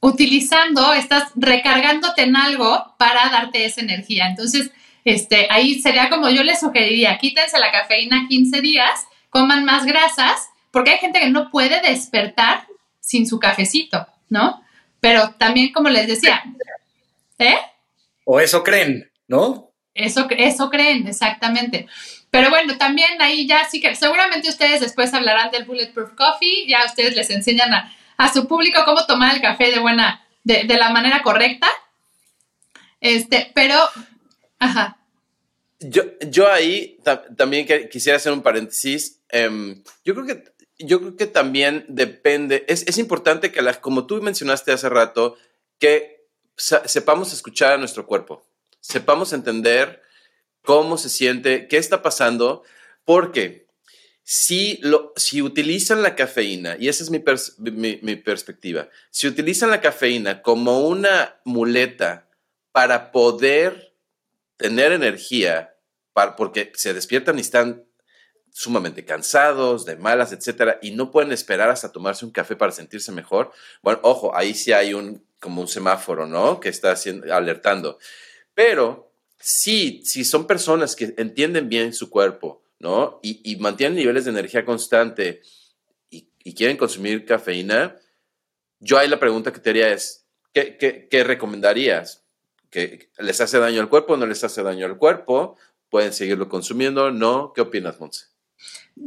[0.00, 4.26] utilizando, estás recargándote en algo para darte esa energía.
[4.26, 4.70] Entonces,
[5.04, 10.48] este, ahí sería como yo les sugeriría, quítense la cafeína 15 días, coman más grasas,
[10.70, 12.66] porque hay gente que no puede despertar
[13.00, 14.62] sin su cafecito, ¿no?
[15.00, 16.42] Pero también, como les decía,
[17.38, 17.58] ¿eh?
[18.24, 19.72] O eso creen, ¿no?
[19.94, 21.86] Eso, eso creen, exactamente.
[22.30, 26.84] Pero bueno, también ahí ya sí que seguramente ustedes después hablarán del Bulletproof Coffee, ya
[26.86, 31.22] ustedes les enseñan a, su público cómo tomar el café de buena, de, la manera
[31.22, 31.68] correcta.
[33.00, 33.76] Este, pero,
[34.58, 34.96] ajá.
[35.80, 36.98] Yo, yo ahí
[37.36, 39.20] también quisiera hacer un paréntesis.
[39.28, 44.06] Em, yo creo que yo creo que también depende, es, es importante que, la, como
[44.06, 45.36] tú mencionaste hace rato,
[45.78, 46.21] que
[46.56, 48.44] sepamos escuchar a nuestro cuerpo,
[48.80, 50.02] sepamos entender
[50.62, 52.62] cómo se siente, qué está pasando,
[53.04, 53.66] porque
[54.22, 57.22] si, lo, si utilizan la cafeína, y esa es mi,
[58.02, 62.28] mi, perspectiva, si utilizan la cafeína como una muleta
[62.70, 63.94] para poder
[64.56, 65.76] tener energía,
[66.36, 67.84] porque se despiertan y están
[68.52, 73.10] sumamente cansados, de malas, etcétera, y no pueden esperar hasta tomarse un café para sentirse
[73.10, 73.50] mejor.
[73.82, 76.60] Bueno, ojo, ahí sí hay un como un semáforo, ¿no?
[76.60, 77.98] Que está haciendo, alertando.
[78.54, 83.18] Pero sí, si son personas que entienden bien su cuerpo, ¿no?
[83.22, 85.42] Y, mantienen niveles de energía constante
[86.10, 87.96] y, quieren consumir cafeína,
[88.78, 92.24] yo ahí la pregunta que te haría es, ¿qué, qué recomendarías?
[92.70, 95.56] ¿Que les hace daño al cuerpo no les hace daño al cuerpo?
[95.90, 97.10] ¿Pueden seguirlo consumiendo?
[97.10, 97.52] ¿No?
[97.52, 98.31] ¿Qué opinas, Monse?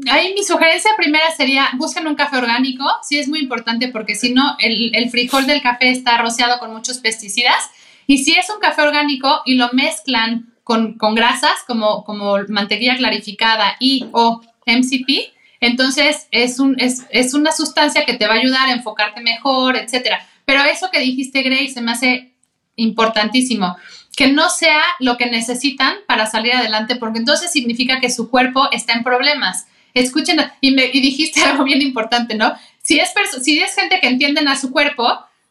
[0.09, 4.33] Ahí mi sugerencia primera sería, busquen un café orgánico, sí es muy importante porque si
[4.33, 7.69] no, el, frijol del café está rociado con muchos pesticidas
[8.07, 13.77] Y si es un café orgánico y lo mezclan con, grasas como, como mantequilla clarificada
[13.79, 18.67] y o MCP, entonces es, un, es, es, una sustancia que te va a ayudar
[18.67, 20.27] a enfocarte mejor, etcétera.
[20.45, 22.33] Pero eso que dijiste, Grace, se me hace
[22.75, 23.75] importantísimo.
[24.15, 28.69] Que no sea lo que necesitan para salir adelante, porque entonces significa que su cuerpo
[28.71, 29.67] está en problemas.
[29.93, 32.53] Escuchen, y, me, y dijiste algo bien importante, ¿no?
[32.81, 35.07] Si es, si es gente que entienden a su cuerpo,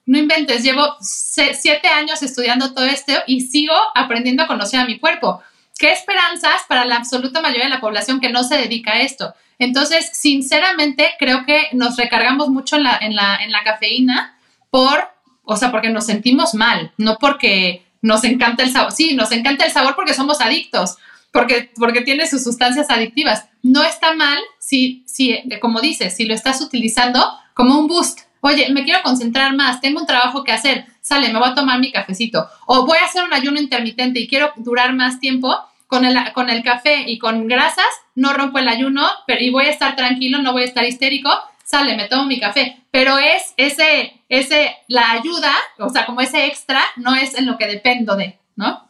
[0.06, 4.98] no inventes, llevo siete años estudiando todo esto y sigo aprendiendo a conocer a mi
[4.98, 5.42] cuerpo.
[5.78, 9.34] ¿Qué esperanzas para la absoluta mayoría de la población que no se dedica a esto?
[9.58, 14.38] Entonces, sinceramente, creo que nos recargamos mucho en la, en la, en la cafeína
[14.70, 15.08] por,
[15.42, 18.92] o sea, porque nos sentimos mal, no porque nos encanta el sabor.
[18.92, 20.98] Sí, nos encanta el sabor porque somos adictos,
[21.32, 23.46] porque, porque tiene sus sustancias adictivas.
[23.62, 28.20] No está mal si, si, como dices, si lo estás utilizando como un boost.
[28.40, 31.80] Oye, me quiero concentrar más, tengo un trabajo que hacer, sale, me voy a tomar
[31.80, 32.46] mi cafecito.
[32.66, 36.50] O voy a hacer un ayuno intermitente y quiero durar más tiempo, con el, con
[36.50, 40.42] el café y con grasas, no rompo el ayuno pero, y voy a estar tranquilo,
[40.42, 41.30] no voy a estar histérico,
[41.64, 42.83] sale, me tomo mi café.
[42.94, 47.58] Pero es ese, ese, la ayuda, o sea, como ese extra, no es en lo
[47.58, 48.88] que dependo de, ¿no?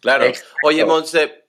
[0.00, 0.24] Claro.
[0.64, 1.44] Oye, Monse,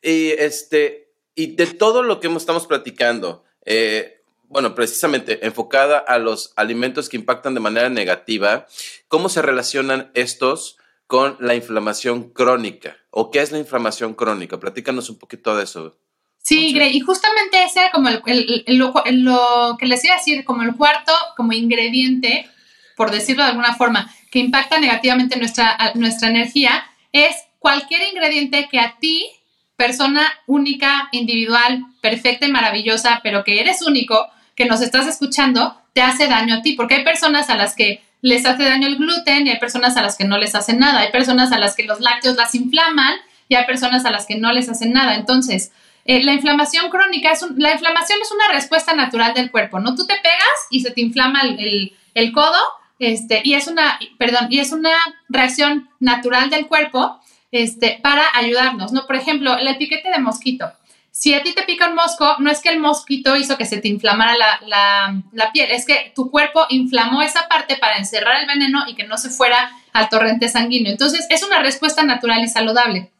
[0.00, 6.54] y este, y de todo lo que estamos platicando, eh, bueno, precisamente enfocada a los
[6.56, 8.66] alimentos que impactan de manera negativa,
[9.08, 12.96] ¿cómo se relacionan estos con la inflamación crónica?
[13.10, 14.58] ¿O qué es la inflamación crónica?
[14.58, 15.98] Platícanos un poquito de eso.
[16.46, 18.22] Sí, Grey, y justamente ese era como el,
[18.68, 22.48] lo, que les iba a decir, como el cuarto, como ingrediente,
[22.96, 28.78] por decirlo de alguna forma, que impacta negativamente nuestra, nuestra energía, es cualquier ingrediente que
[28.78, 29.26] a ti,
[29.74, 36.00] persona única, individual, perfecta y maravillosa, pero que eres único, que nos estás escuchando, te
[36.00, 39.48] hace daño a ti, porque hay personas a las que les hace daño el gluten
[39.48, 41.82] y hay personas a las que no les hacen nada, hay personas a las que
[41.82, 43.16] los lácteos las inflaman
[43.48, 45.16] y hay personas a las que no les hacen nada.
[45.16, 45.72] Entonces,
[46.06, 49.94] eh, la inflamación crónica es la inflamación es una respuesta natural del cuerpo, ¿no?
[49.94, 52.60] Tú te pegas y se te inflama el, el, codo,
[52.98, 54.92] este, y es una, perdón, y es una
[55.28, 59.06] reacción natural del cuerpo, este, para ayudarnos, ¿no?
[59.06, 60.70] Por ejemplo, el piquete de mosquito.
[61.10, 63.78] Si a ti te pica un mosco, no es que el mosquito hizo que se
[63.78, 68.42] te inflamara la, la, la, piel, es que tu cuerpo inflamó esa parte para encerrar
[68.42, 70.92] el veneno y que no se fuera al torrente sanguíneo.
[70.92, 73.10] Entonces, es una respuesta natural y saludable.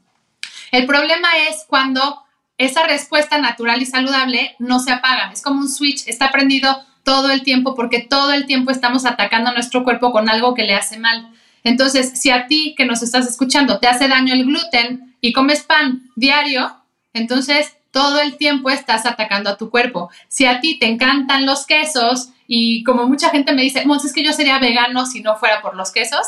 [0.73, 2.26] El problema es cuando
[2.59, 5.31] esa respuesta natural y saludable no se apaga.
[5.33, 9.51] Es como un switch, está prendido todo el tiempo porque todo el tiempo estamos atacando
[9.51, 11.31] a nuestro cuerpo con algo que le hace mal.
[11.63, 15.63] Entonces, si a ti que nos estás escuchando te hace daño el gluten y comes
[15.63, 16.77] pan diario,
[17.13, 20.11] entonces todo el tiempo estás atacando a tu cuerpo.
[20.29, 24.23] Si a ti te encantan los quesos y como mucha gente me dice, es que
[24.25, 26.27] yo sería vegano si no fuera por los quesos,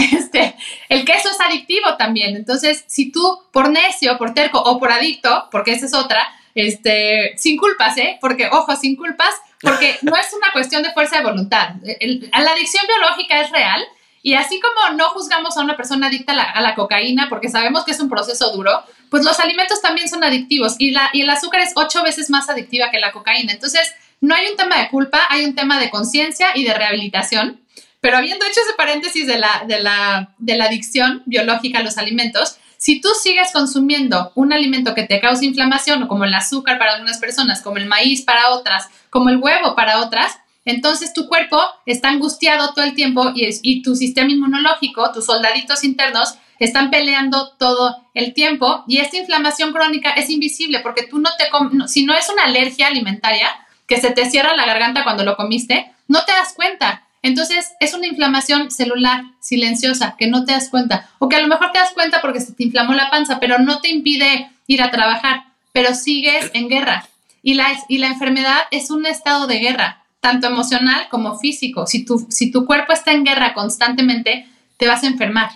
[0.12, 0.54] Este,
[0.88, 2.36] el queso es adictivo también.
[2.36, 7.34] Entonces, si tú por necio, por terco o por adicto, porque esa es otra, este,
[7.36, 8.18] sin culpas, ¿eh?
[8.20, 11.74] Porque, ojo, sin culpas, porque no es una cuestión de fuerza de voluntad.
[11.82, 13.82] la adicción biológica es real
[14.22, 17.92] y así como no juzgamos a una persona adicta a la, cocaína porque sabemos que
[17.92, 21.60] es un proceso duro, pues los alimentos también son adictivos y, la, y el azúcar
[21.60, 23.52] es ocho veces más adictiva que la cocaína.
[23.52, 27.60] Entonces, no hay un tema de culpa, hay un tema de conciencia y de rehabilitación.
[28.00, 31.98] Pero habiendo hecho ese paréntesis de la, de la, de la adicción biológica a los
[31.98, 36.94] alimentos, si tú sigues consumiendo un alimento que te causa inflamación, como el azúcar para
[36.94, 41.60] algunas personas, como el maíz para otras, como el huevo para otras, entonces tu cuerpo
[41.84, 47.52] está angustiado todo el tiempo y, y tu sistema inmunológico, tus soldaditos internos, están peleando
[47.58, 51.48] todo el tiempo y esta inflamación crónica es invisible porque tú no te,
[51.88, 53.48] si no es una alergia alimentaria
[53.86, 57.06] que se te cierra la garganta cuando lo comiste, no te das cuenta.
[57.22, 61.10] Entonces, es una inflamación celular silenciosa que no te das cuenta.
[61.18, 63.58] O que a lo mejor te das cuenta porque se te inflamó la panza, pero
[63.58, 67.06] no te impide ir a trabajar, pero sigues en guerra.
[67.42, 71.86] Y la, y la enfermedad es un estado de guerra, tanto emocional como físico.
[71.86, 75.50] Si tu, si tu cuerpo está en guerra constantemente, te vas a enfermar.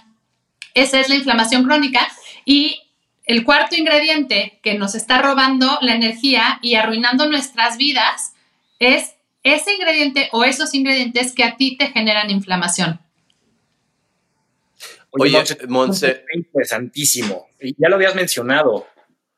[0.74, 2.07] Esa es la inflamación crónica.
[2.44, 2.81] Y
[3.24, 8.35] el cuarto ingrediente que nos está robando la energía y arruinando nuestras vidas
[8.79, 9.13] es
[9.44, 12.98] ese ingrediente o esos ingredientes que a ti te generan inflamación.
[15.10, 17.48] Oye, Monse, interesantísimo.
[17.60, 18.88] Ya lo habías mencionado,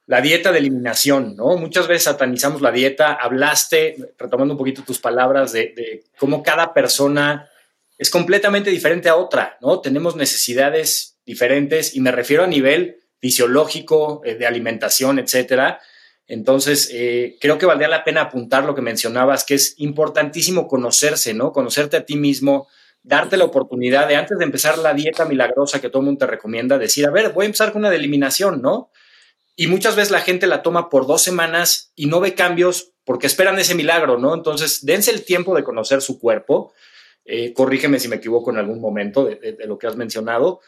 [0.07, 1.57] la dieta de eliminación, ¿no?
[1.57, 3.13] Muchas veces satanizamos la dieta.
[3.13, 7.51] Hablaste, retomando un poquito tus palabras, de, cómo cada persona
[7.99, 9.81] es completamente diferente a otra, ¿no?
[9.81, 15.81] Tenemos necesidades diferentes y me refiero a nivel fisiológico, eh, de alimentación, etcétera.
[16.29, 21.35] Entonces, eh, creo que valdría la pena apuntar lo que mencionabas, que es importantísimo conocerse,
[21.35, 21.53] ¿no?
[21.53, 22.69] Conocerte a ti mismo,
[23.03, 26.31] darte la oportunidad de antes de empezar la dieta milagrosa que todo el mundo te
[26.31, 28.91] recomienda, decir, a ver, voy a empezar con una eliminación, ¿no?
[29.55, 33.29] Y muchas veces la gente la toma por dos semanas y no ve cambios porque
[33.29, 34.35] esperan ese milagro, ¿no?
[34.35, 36.75] Entonces, dense el tiempo de conocer su cuerpo.
[37.25, 40.61] Eh, corrígeme si me equivoco en algún momento de, lo que has mencionado.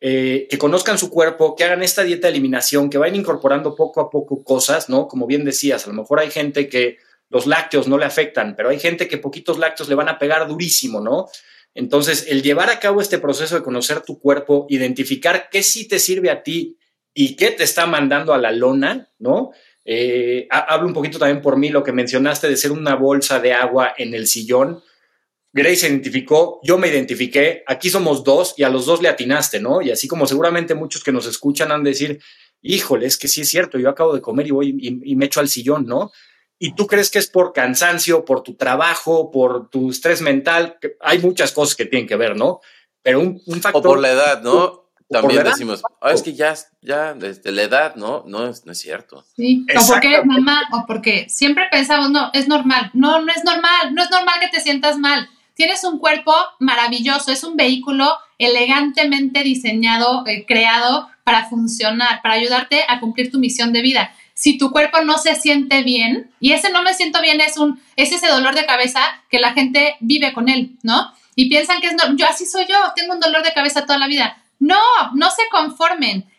[0.00, 4.00] Eh, que conozcan su cuerpo, que hagan esta dieta de eliminación, que vayan incorporando poco
[4.00, 5.08] a poco cosas, ¿no?
[5.08, 6.98] Como bien decías, a lo mejor hay gente que
[7.30, 10.46] los lácteos no le afectan, pero hay gente que poquitos lácteos le van a pegar
[10.46, 11.26] durísimo, ¿no?
[11.74, 15.98] Entonces, el llevar a cabo este proceso de conocer tu cuerpo, identificar qué sí te
[15.98, 16.78] sirve a ti
[17.12, 19.50] y qué te está mandando a la lona, ¿no?
[19.84, 23.52] Eh, hablo un poquito también por mí lo que mencionaste de ser una bolsa de
[23.52, 24.82] agua en el sillón.
[25.52, 29.60] Grace se identificó, yo me identifiqué, aquí somos dos y a los dos le atinaste,
[29.60, 29.80] ¿no?
[29.80, 32.20] Y así como seguramente muchos que nos escuchan han de decir,
[32.60, 35.26] híjole, es que sí es cierto, yo acabo de comer y voy y, y me
[35.26, 36.10] echo al sillón, ¿no?
[36.58, 41.18] y tú crees que es por cansancio, por tu trabajo, por tu estrés mental, hay
[41.20, 42.60] muchas cosas que tienen que ver, ¿no?
[43.02, 43.80] Pero un, factor...
[43.86, 44.86] O por la edad, ¿no?
[45.08, 48.24] También decimos, ah, es que ya, ya, desde la edad, ¿no?
[48.26, 49.24] No es, no es cierto.
[49.36, 52.90] Sí, o porque eres mamá, o porque siempre pensamos, no, es normal.
[52.92, 55.26] No, no es normal, no es normal que te sientas mal.
[55.58, 62.84] Tienes un cuerpo maravilloso, es un vehículo elegantemente diseñado, eh, creado para funcionar, para ayudarte
[62.88, 66.70] a cumplir tu misión de vida si tu cuerpo no se siente bien, y ese
[66.70, 70.32] no me siento bien es un, es ese dolor de cabeza que la gente vive
[70.32, 71.12] con él, ¿no?
[71.34, 73.98] Y piensan que es, no, yo así soy yo, tengo un dolor de cabeza toda
[73.98, 74.40] la vida.
[74.60, 74.78] No,
[75.14, 76.30] no se conformen.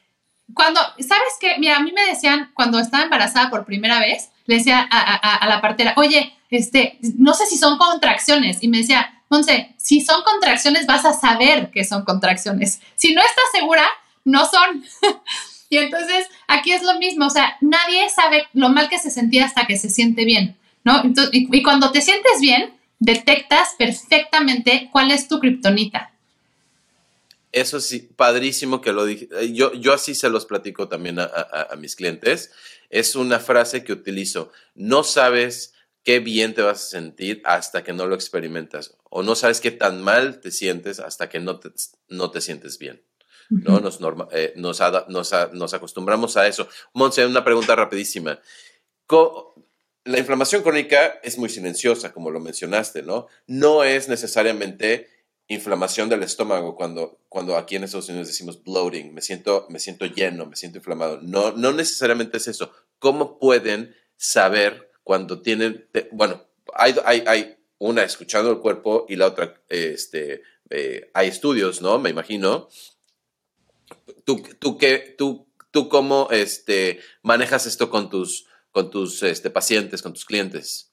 [0.53, 1.57] Cuando, ¿sabes qué?
[1.57, 5.61] Mira, a mí me decían, cuando estaba embarazada por primera vez, le decía a, la
[5.61, 8.63] partera, oye, este, no sé si son contracciones.
[8.63, 12.81] Y me decía, Monse, si son contracciones, vas a saber que son contracciones.
[12.95, 13.87] Si no estás segura,
[14.25, 14.83] no son.
[15.71, 19.45] Y entonces aquí es lo mismo, o sea, nadie sabe lo mal que se sentía
[19.45, 21.03] hasta que se siente bien, ¿no?
[21.31, 26.11] y, cuando te sientes bien, detectas perfectamente cuál es tu kriptonita.
[27.51, 29.27] Eso sí, padrísimo que lo dije.
[29.53, 32.51] Yo, yo así se los platico también a, mis clientes.
[32.89, 34.51] Es una frase que utilizo.
[34.75, 35.73] No sabes
[36.03, 38.97] qué bien te vas a sentir hasta que no lo experimentas.
[39.09, 41.69] O no sabes qué tan mal te sientes hasta que no te,
[42.07, 43.03] no te sientes bien.
[43.49, 43.79] ¿no?
[43.79, 43.99] Nos,
[44.31, 46.67] eh, nos, nos, acostumbramos a eso.
[46.93, 48.39] Monse, una pregunta rapidísima.
[50.05, 53.27] la inflamación crónica es muy silenciosa, como lo mencionaste, ¿no?
[53.47, 55.09] No es necesariamente
[55.49, 60.05] inflamación del estómago cuando, cuando aquí en Estados Unidos decimos bloating, me siento, me siento
[60.05, 61.19] lleno, me siento inflamado.
[61.21, 62.71] No, no necesariamente es eso.
[62.99, 69.61] ¿Cómo pueden saber cuando tienen, bueno, hay, hay, una escuchando el cuerpo y la otra,
[69.69, 71.97] este, eh, hay estudios, ¿no?
[71.97, 72.67] Me imagino,
[74.29, 80.01] ¿Tú, tú, qué, tú, tú cómo este, manejas esto con tus, con tus este, pacientes,
[80.01, 80.88] con tus clientes?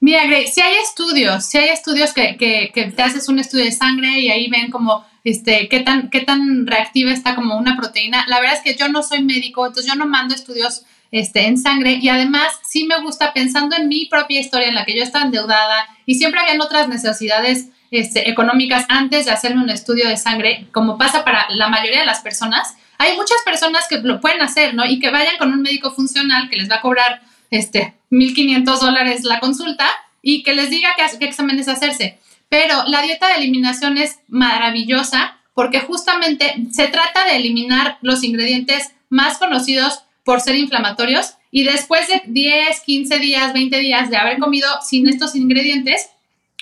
[0.00, 3.64] Mira, Greg, si hay estudios, si hay estudios que, que, que, te haces un estudio
[3.64, 7.76] de sangre y ahí ven como este, qué, tan, qué tan reactiva está como una
[7.76, 8.24] proteína.
[8.28, 11.56] La verdad es que yo no soy médico, entonces yo no mando estudios este, en
[11.56, 15.02] sangre y además sí me gusta pensando en mi propia historia en la que yo
[15.02, 20.16] estaba endeudada y siempre habían otras necesidades este, económicas antes de hacerme un estudio de
[20.16, 22.74] sangre, como pasa para la mayoría de las personas.
[22.98, 24.84] Hay muchas personas que lo pueden hacer, ¿no?
[24.84, 29.24] Y que vayan con un médico funcional que les va a cobrar este, 1.500 dólares
[29.24, 29.88] la consulta
[30.22, 32.18] y que les diga qué, qué exámenes hacerse.
[32.48, 38.92] Pero la dieta de eliminación es maravillosa porque justamente se trata de eliminar los ingredientes
[39.08, 44.38] más conocidos por ser inflamatorios y después de 10, 15 días, 20 días de haber
[44.38, 46.10] comido sin estos ingredientes,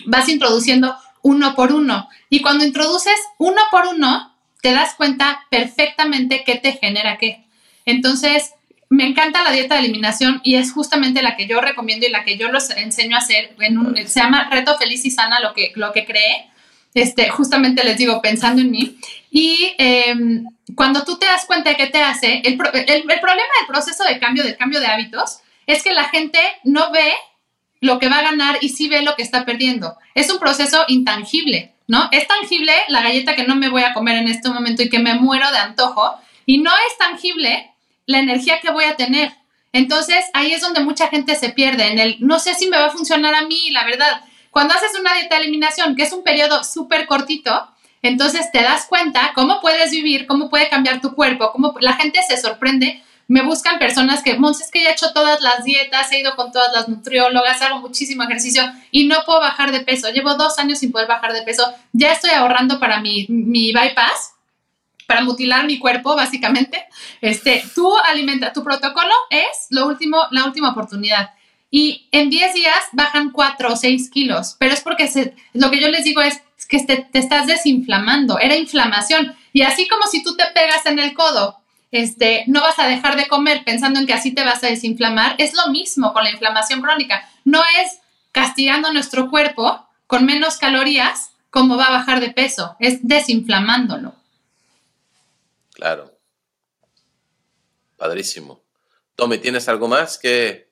[0.05, 2.09] vas introduciendo uno por uno.
[2.29, 7.45] Y cuando introduces uno por uno, te das cuenta perfectamente qué te genera qué.
[7.87, 8.53] Entonces,
[8.93, 12.25] me encanta la dieta de eliminación y es justamente la que yo recomiendo y la
[12.25, 13.55] que yo los enseño a hacer.
[13.59, 16.51] En un, se llama Reto Feliz y Sana, lo que, lo que creé.
[16.93, 18.99] Este, justamente les digo, pensando en mí.
[19.31, 23.67] Y em, cuando tú te das cuenta de qué te hace, el, el problema del
[23.67, 27.15] proceso de cambio, del cambio de hábitos, es que la gente no ve
[27.81, 29.97] lo que va a ganar y sí ve lo que está perdiendo.
[30.15, 32.11] Es un proceso intangible, ¿no?
[32.13, 34.99] Es tangible la galleta que no me voy a comer en este momento y que
[34.99, 36.15] me muero de antojo,
[36.45, 37.72] y no es tangible
[38.07, 39.33] la energía que voy a tener.
[39.73, 42.87] Entonces, ahí es donde mucha gente se pierde en el, no sé si me va
[42.87, 44.25] a funcionar a mí, la verdad.
[44.51, 47.69] Cuando haces una dieta de eliminación, que es un periodo súper cortito,
[48.03, 52.21] entonces te das cuenta cómo puedes vivir, cómo puede cambiar tu cuerpo, cómo la gente
[52.29, 56.13] se sorprende me buscan personas que, Mons, es que ya he hecho todas las dietas,
[56.13, 60.11] he ido con todas las nutriólogas, hago muchísimo ejercicio y no puedo bajar de peso.
[60.11, 61.73] Llevo dos años sin poder bajar de peso.
[61.93, 64.32] Ya estoy ahorrando para mi, mi bypass,
[65.07, 66.87] para mutilar mi cuerpo, básicamente.
[67.21, 71.31] Este, tú alimenta, tu protocolo es lo último, la última oportunidad.
[71.71, 75.11] Y en 10 días bajan 4 o 6 kilos, pero es porque
[75.55, 79.35] lo que yo les digo es, es que te, te estás desinflamando, era inflamación.
[79.53, 83.17] Y así como si tú te pegas en el codo este, no vas a dejar
[83.17, 85.35] de comer pensando en que así te vas a desinflamar.
[85.39, 87.29] Es lo mismo con la inflamación crónica.
[87.45, 87.99] No es
[88.33, 94.15] castigando nuestro cuerpo con menos calorías como va a bajar de peso, es desinflamándolo.
[95.83, 96.17] Claro.
[97.97, 98.63] Padrísimo.
[99.17, 100.71] Tommy, ¿tienes algo más que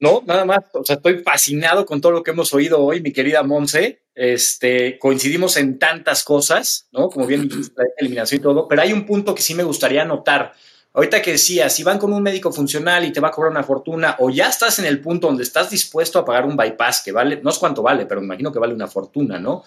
[0.00, 3.12] no, nada más, o sea, estoy fascinado con todo lo que hemos oído hoy, mi
[3.12, 4.02] querida Monse.
[4.12, 7.08] Este, coincidimos en tantas cosas, ¿no?
[7.10, 10.52] Como bien la eliminación y todo, pero hay un punto que sí me gustaría notar.
[10.92, 13.62] Ahorita que decía, si van con un médico funcional y te va a cobrar una
[13.62, 17.12] fortuna, o ya estás en el punto donde estás dispuesto a pagar un bypass que
[17.12, 19.62] vale, no es cuánto vale, pero me imagino que vale una fortuna, ¿no?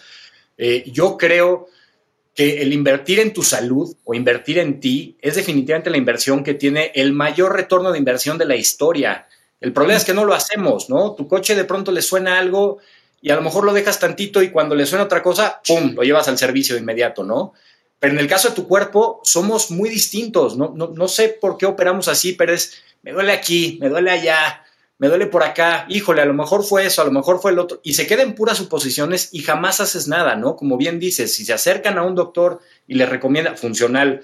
[0.58, 1.68] Eh, yo creo
[2.38, 6.54] que el invertir en tu salud o invertir en ti es definitivamente la inversión que
[6.54, 9.26] tiene el mayor retorno de inversión de la historia.
[9.60, 11.16] El problema es que no lo hacemos, ¿no?
[11.16, 12.78] Tu coche de pronto le suena algo
[13.20, 16.04] y a lo mejor lo dejas tantito y cuando le suena otra cosa, ¡pum!, lo
[16.04, 17.54] llevas al servicio de inmediato, ¿no?
[17.98, 20.72] Pero en el caso de tu cuerpo, somos muy distintos, ¿no?
[20.76, 24.64] No, sé por qué operamos así, pero es, me duele aquí, me duele allá,
[24.98, 27.58] me duele por acá, híjole, a lo mejor fue eso, a lo mejor fue el
[27.58, 30.56] otro, y se quedan puras suposiciones y jamás haces nada, ¿no?
[30.56, 34.22] Como bien dices, si se acercan a un doctor y le recomienda, funcional,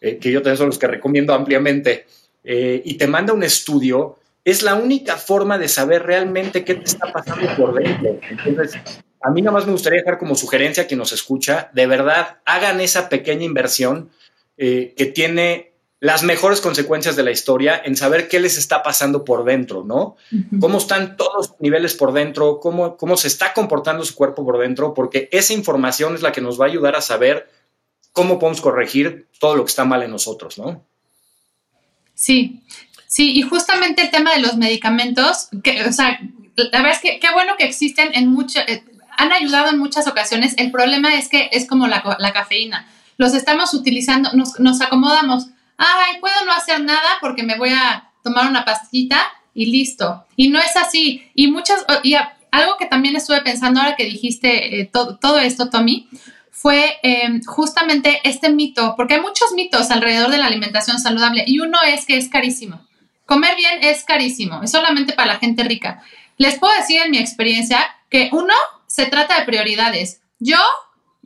[0.00, 2.06] eh, que yo también son los que recomiendo ampliamente,
[2.42, 6.84] eh, y te manda un estudio, es la única forma de saber realmente qué te
[6.84, 8.18] está pasando por dentro.
[8.44, 8.80] Entonces,
[9.22, 12.38] a mí nada más me gustaría dejar como sugerencia a quien nos escucha, de verdad,
[12.44, 14.10] hagan esa pequeña inversión
[14.56, 15.73] eh, que tiene
[16.04, 20.16] las mejores consecuencias de la historia en saber qué les está pasando por dentro, ¿no?
[20.60, 24.58] Cómo están todos los niveles por dentro, cómo, cómo se está comportando su cuerpo por
[24.58, 27.48] dentro, porque esa información es la que nos va a ayudar a saber
[28.12, 30.84] cómo podemos corregir todo lo que está mal en nosotros, ¿no?
[32.14, 32.62] Sí,
[33.06, 36.18] Sí, y justamente el tema de los medicamentos, que, o sea,
[36.56, 38.82] la verdad es que qué bueno que existen en muchas, eh,
[39.16, 40.54] han ayudado en muchas ocasiones.
[40.58, 42.88] El problema es que es como la, la cafeína.
[43.16, 45.46] Los estamos utilizando, nos, nos, acomodamos.
[45.76, 49.20] Ay, puedo no hacer nada porque me voy a tomar una pastillita
[49.54, 50.24] y listo.
[50.36, 51.30] Y no es así.
[51.34, 52.14] Y muchas, y
[52.50, 56.08] algo que también estuve pensando ahora que dijiste eh, todo esto, Tommy,
[56.50, 61.60] fue em, justamente este mito, porque hay muchos mitos alrededor de la alimentación saludable y
[61.60, 62.80] uno es que es carísimo.
[63.26, 66.02] Comer bien es carísimo, es solamente para la gente rica.
[66.36, 68.54] Les puedo decir en mi experiencia que uno,
[68.86, 70.20] se trata de prioridades.
[70.38, 70.58] Yo,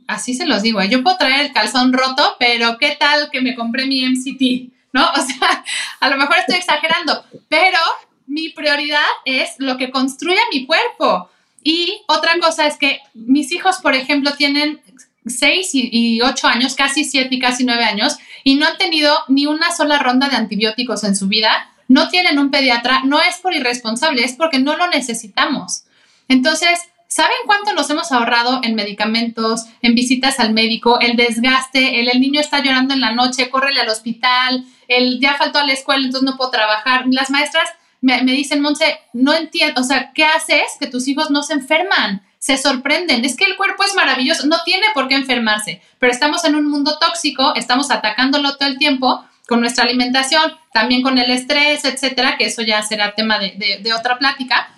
[0.09, 0.89] así se los digo, ¿eh?
[0.89, 4.73] yo puedo traer el calzón roto, pero ¿qué tal que me compré mi MCT?
[4.91, 5.07] ¿No?
[5.15, 5.63] O sea,
[5.99, 7.79] a lo mejor estoy exagerando, pero
[8.27, 11.29] mi prioridad es lo que construye mi cuerpo.
[11.63, 14.81] Y otra cosa es que mis hijos, por ejemplo, tienen
[15.25, 19.45] 6 y 8 años, casi 7 y casi 9 años, y no han tenido ni
[19.45, 23.53] una sola ronda de antibióticos en su vida no tienen un pediatra, no es por
[23.53, 25.83] irresponsable, es porque no lo necesitamos.
[26.29, 26.79] Entonces,
[27.09, 32.39] ¿saben cuánto nos hemos ahorrado en medicamentos, en visitas al médico, el desgaste, el, niño
[32.39, 36.29] está llorando en la noche, córrele al hospital, el ya faltó a la escuela, entonces
[36.29, 37.03] no puedo trabajar?
[37.09, 37.67] Las maestras
[37.99, 41.53] me, me dicen, Monse, no entiendo, o sea, ¿qué haces que tus hijos no se
[41.53, 42.23] enferman?
[42.39, 43.25] se sorprenden.
[43.25, 46.69] Es que el cuerpo es maravilloso, no tiene por qué enfermarse, pero estamos en un
[46.69, 52.37] mundo tóxico, estamos atacándolo todo el tiempo con nuestra alimentación, también con el estrés, etcétera,
[52.37, 54.69] que eso ya será tema de, otra plática.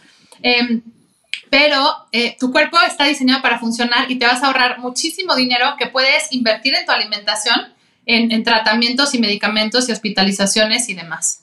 [0.41, 0.81] Em,
[1.51, 5.75] pero eh, tu cuerpo está diseñado para funcionar y te vas a ahorrar muchísimo dinero
[5.77, 7.73] que puedes invertir en tu alimentación,
[8.05, 11.41] en, tratamientos y medicamentos y hospitalizaciones y demás.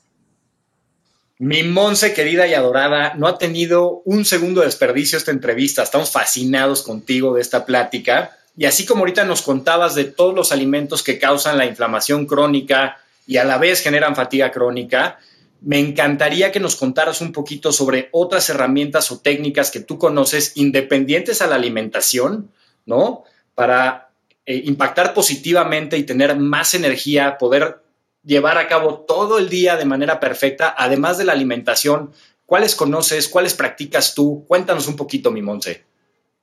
[1.39, 5.83] Mi Monse querida y adorada, no ha tenido un segundo de desperdicio esta entrevista.
[5.83, 8.35] Estamos fascinados contigo de esta plática.
[8.57, 12.97] Y así como ahorita nos contabas de todos los alimentos que causan la inflamación crónica,
[13.27, 15.19] y a la vez generan fatiga crónica.
[15.61, 20.53] Me encantaría que nos contaras un poquito sobre otras herramientas o técnicas que tú conoces
[20.57, 22.51] independientes a la alimentación,
[22.87, 23.25] ¿no?
[23.55, 24.11] Para
[24.47, 27.83] eh, impactar positivamente y tener más energía, poder
[28.25, 32.13] llevar a cabo todo el día de manera perfecta, además de la alimentación.
[32.47, 33.29] ¿Cuáles conoces?
[33.29, 34.45] ¿Cuáles practicas tú?
[34.47, 35.85] Cuéntanos un poquito, mi Monse.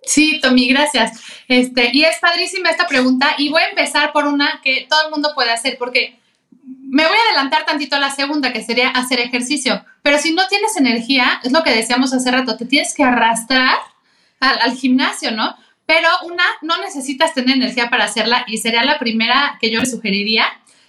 [0.03, 1.20] Sí, Tommy, gracias.
[1.47, 5.11] Este, y es padrísima esta pregunta y voy a empezar por una que todo el
[5.11, 6.20] mundo puede hacer porque
[6.95, 9.83] me voy a adelantar tantito a la segunda, que sería hacer ejercicio.
[10.01, 13.75] Pero si no tienes energía, es lo que decíamos hace rato, te tienes que arrastrar
[14.39, 15.57] al, gimnasio, ¿no?
[15.85, 19.87] Pero una, no necesitas tener energía para hacerla y sería la primera que yo le
[19.87, 20.45] sugeriría.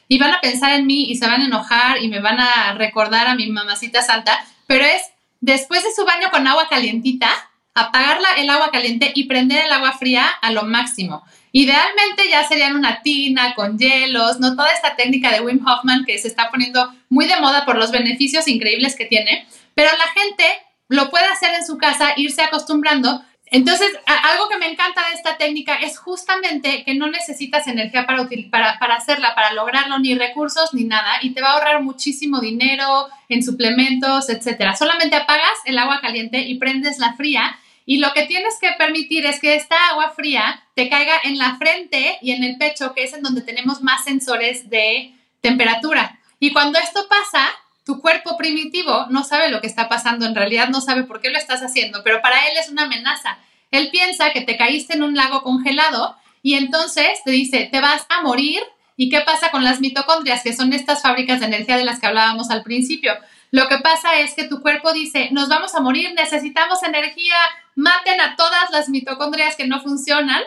[0.07, 2.74] Y van a pensar en mí y se van a enojar y me van a
[2.74, 4.38] recordar a mi mamacita santa,
[4.68, 5.02] pero es
[5.40, 7.30] después de su baño con agua calientita,
[7.74, 11.24] apagar el agua caliente y prender el agua fría a lo máximo.
[11.59, 14.54] Idealmente ya serían una tina con hielos, ¿no?
[14.57, 17.90] Toda esta técnica de Wim Hoffman que se está poniendo muy de moda por los
[17.90, 20.44] beneficios increíbles que tiene, pero la gente
[20.90, 23.22] lo puede hacer en su casa, irse acostumbrando.
[23.46, 28.28] Entonces, algo que me encanta de esta técnica es justamente que no necesitas energía para,
[28.50, 32.38] para, para, hacerla, para lograrlo, ni recursos, ni nada, y te va a ahorrar muchísimo
[32.40, 34.76] dinero en suplementos, etcétera.
[34.76, 39.24] Solamente apagas el agua caliente y prendes la fría, y lo que tienes que permitir
[39.26, 43.05] es que esta agua fría te caiga en la frente y en el pecho, que
[43.05, 46.18] es en donde tenemos más sensores de temperatura.
[46.41, 47.49] Y cuando esto pasa,
[47.84, 51.30] tu cuerpo primitivo no sabe lo que está pasando, en realidad no sabe por qué
[51.30, 53.39] lo estás haciendo, pero para él es una amenaza.
[53.70, 58.05] Él piensa que te caíste en un lago congelado y entonces te dice, te vas
[58.09, 58.61] a morir.
[58.99, 62.07] ¿Y qué pasa con las mitocondrias, que son estas fábricas de energía de las que
[62.07, 63.12] hablábamos al principio?
[63.57, 67.36] Lo que pasa es que tu cuerpo dice, nos vamos a morir, necesitamos energía,
[67.74, 70.42] maten a todas las mitocondrias que no funcionan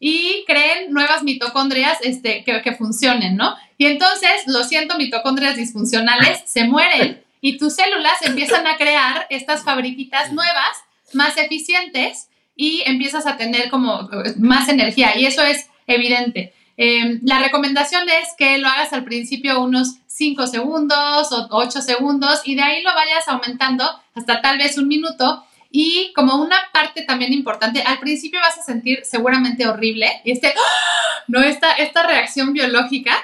[0.00, 3.54] y creen nuevas mitocondrias este, que, funcionen, ¿no?
[3.76, 9.62] Y entonces, lo siento, mitocondrias disfuncionales se mueren y tus células empiezan a crear estas
[9.62, 10.78] fabriquitas nuevas,
[11.12, 16.54] más eficientes y empiezas a tener como más energía y eso es evidente.
[16.76, 22.42] Em, la recomendación es que lo hagas al principio unos 5 segundos o 8 segundos
[22.44, 27.02] y de ahí lo vayas aumentando hasta tal vez un minuto y como una parte
[27.02, 30.54] también importante, al principio vas a sentir seguramente horrible, este,
[31.28, 33.14] no esta, esta reacción biológica,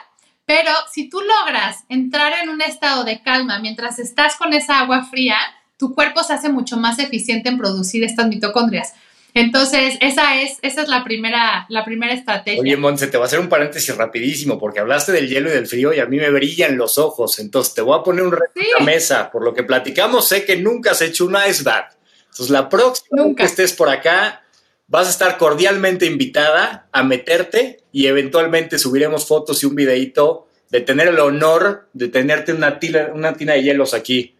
[0.44, 5.04] pero si tú logras entrar en un estado de calma mientras estás con esa agua
[5.04, 5.36] fría,
[5.78, 8.94] tu cuerpo se hace mucho más eficiente en producir estas mitocondrias.
[9.34, 12.60] Entonces, esa es, esa es la primera, la primera estrategia.
[12.60, 15.66] Oye, Monse, te voy a hacer un paréntesis rapidísimo, porque hablaste del hielo y del
[15.66, 17.38] frío y a mí me brillan los ojos.
[17.38, 19.30] Entonces, te voy a poner un reto en la mesa.
[19.30, 21.94] Por lo que platicamos, sé que nunca has hecho un ice bath.
[22.24, 24.42] Entonces, la próxima que estés por acá,
[24.86, 30.80] vas a estar cordialmente invitada a meterte y eventualmente subiremos fotos y un videito de
[30.82, 34.36] tener el honor de tenerte una tina, una tina de hielos aquí.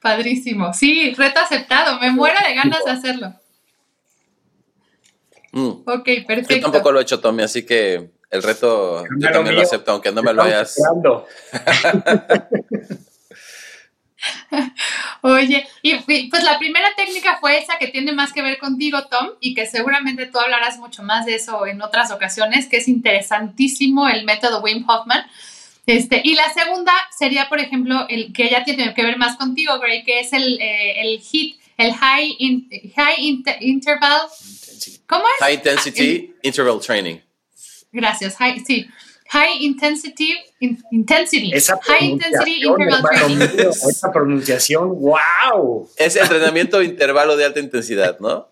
[0.00, 0.72] Padrísimo.
[0.72, 2.00] Sí, reto aceptado.
[2.00, 3.34] Me muero de ganas de hacerlo.
[5.52, 5.82] Mm.
[5.86, 6.54] Ok, perfecto.
[6.54, 10.10] Yo tampoco lo he hecho, Tommy, así que el reto yo también lo acepto, aunque
[10.10, 10.76] no me lo hayas.
[15.20, 15.94] Oye, y
[16.28, 19.66] pues la primera técnica fue esa que tiene más que ver contigo, Tom, y que
[19.66, 24.62] seguramente tú hablarás mucho más de eso en otras ocasiones, que es interesantísimo el método
[24.62, 25.24] Wim Hoffman.
[25.86, 29.78] Este, y la segunda sería, por ejemplo, el que ya tiene que ver más contigo,
[29.80, 34.28] Gray, que es el, eh, el HIT, el High, high Interval.
[35.06, 35.44] ¿Cómo es?
[35.44, 37.18] High Intensity Interval Training.
[37.92, 38.88] Gracias, high, sí.
[39.28, 40.34] High intensity,
[40.90, 41.52] intensity.
[41.86, 43.48] high intensity interval training.
[43.88, 45.88] esa pronunciación, wow.
[45.96, 48.48] Es entrenamiento intervalo de alta intensidad, ¿no?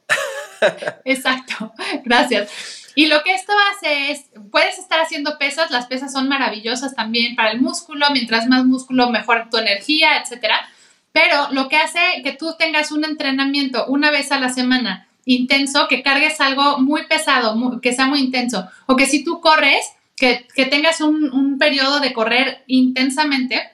[1.05, 2.51] Exacto, gracias.
[2.95, 7.37] Y lo que esto hace es, puedes estar haciendo pesas, las pesas son maravillosas también
[7.37, 10.66] para el músculo, mientras más músculo, mejor tu energía, etcétera.
[11.12, 15.86] Pero lo que hace que tú tengas un entrenamiento una vez a la semana intenso,
[15.88, 19.84] que cargues algo muy pesado, que sea muy intenso, o que si tú corres,
[20.16, 23.70] que, tengas un, periodo de correr intensamente,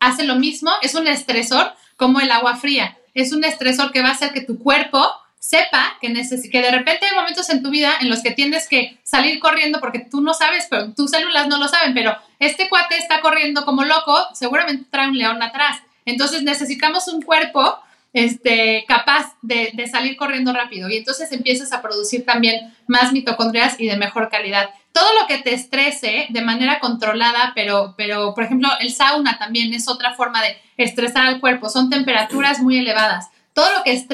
[0.00, 2.96] hace lo mismo, es un estresor como el agua fría.
[3.14, 5.02] Es un estresor que va a hacer que tu cuerpo
[5.38, 8.98] sepa que, que de repente hay momentos en tu vida en los que tienes que
[9.04, 12.96] salir corriendo porque tú no sabes, pero tus células no lo saben, pero este cuate
[12.96, 15.80] está corriendo como loco, seguramente trae un león atrás.
[16.06, 17.78] Entonces necesitamos un cuerpo
[18.16, 20.88] este, capaz de, salir corriendo rápido.
[20.88, 24.70] Y entonces empiezas a producir también más mitocondrias y de mejor calidad.
[24.92, 29.74] Todo lo que te estrese de manera controlada, pero, pero por ejemplo, el sauna también
[29.74, 33.28] es otra forma de estresar al cuerpo, son temperaturas muy elevadas.
[33.52, 34.06] Todo lo que es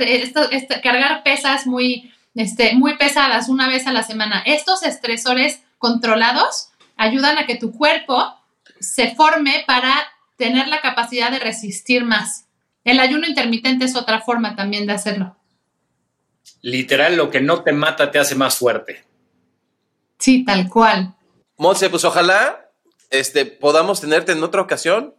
[0.83, 7.39] cargar pesas muy, este, muy pesadas una vez a la semana, estos estresores controlados ayudan
[7.39, 8.37] a que tu cuerpo
[8.81, 9.95] se forme para
[10.37, 12.47] tener la capacidad de resistir más.
[12.85, 15.37] El ayuno intermitente es otra forma también de hacerlo.
[16.63, 19.05] Literal, lo que no te mata te hace más fuerte.
[20.19, 21.15] Sí, tal cual.
[21.57, 22.71] Monse, pues ojalá
[23.11, 25.15] este, podamos tenerte en otra ocasión.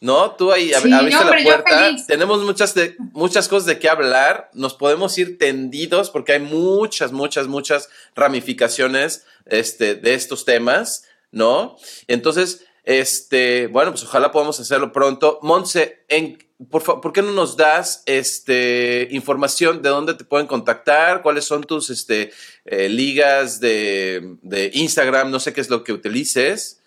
[0.00, 0.30] ¿No?
[0.32, 1.96] Tú ahí abriste la puerta.
[2.06, 2.72] Tenemos muchas,
[3.12, 4.48] muchas cosas de qué hablar.
[4.54, 11.76] Nos podemos ir tendidos porque hay muchas, muchas, muchas ramificaciones este, de estos temas, ¿no?
[12.06, 15.38] Entonces, este, bueno, pues ojalá podamos hacerlo pronto.
[15.42, 16.38] Monse, en,
[16.70, 21.20] por, qué no nos das este, información de dónde te pueden contactar?
[21.20, 22.32] ¿Cuáles son tus este,
[22.64, 25.30] eh, ligas de, Instagram?
[25.30, 26.80] No sé qué es lo que utilices.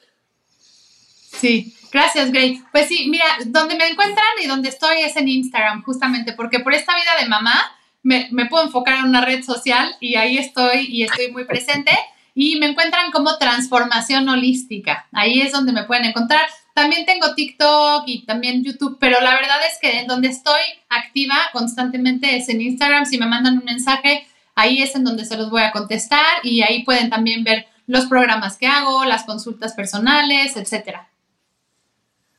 [1.39, 2.64] Sí, gracias, Gray.
[2.72, 6.74] Pues sí, mira, donde me encuentran y donde estoy es en Instagram, justamente, porque por
[6.74, 10.88] esta vida de mamá me, me puedo enfocar en una red social y ahí estoy
[10.89, 11.91] y estoy muy presente
[12.34, 15.07] y me encuentran como transformación holística.
[15.11, 16.41] Ahí es donde me pueden encontrar.
[16.73, 21.36] También tengo TikTok y también YouTube, pero la verdad es que en donde estoy activa
[21.51, 23.05] constantemente es en Instagram.
[23.05, 24.25] Si me mandan un mensaje,
[24.55, 28.05] ahí es en donde se los voy a contestar y ahí pueden también ver los
[28.05, 31.09] programas que hago, las consultas personales, etcétera.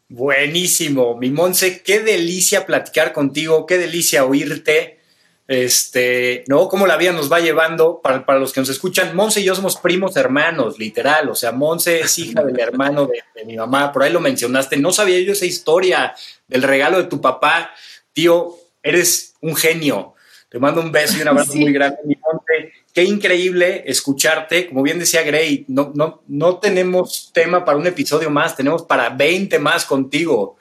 [0.09, 5.02] Buenísimo, mi Monse, qué delicia platicar contigo, qué delicia oírte.
[5.49, 6.69] Este, ¿no?
[6.69, 8.01] Cómo la vida nos va llevando.
[8.03, 11.29] Para, para, los que nos escuchan, Monse y yo somos primos hermanos, literal.
[11.29, 13.93] O sea, Monse es hija del hermano de, de, mi mamá.
[13.93, 14.77] Por ahí lo mencionaste.
[14.77, 16.15] No sabía yo esa historia
[16.49, 17.73] del regalo de tu papá.
[18.13, 20.15] Tío, eres un genio.
[20.49, 21.61] Te mando un beso y un abrazo sí.
[21.61, 22.73] muy grande, mi Monse.
[22.93, 24.69] Qué increíble escucharte.
[24.69, 29.09] Como bien decía Gray, no, no, no tenemos tema para un episodio más, tenemos para
[29.09, 30.59] 20 más contigo.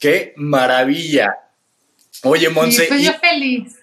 [0.00, 1.36] Qué maravilla.
[2.24, 2.82] Oye, Monse.
[2.82, 3.76] Sí, pues yo feliz.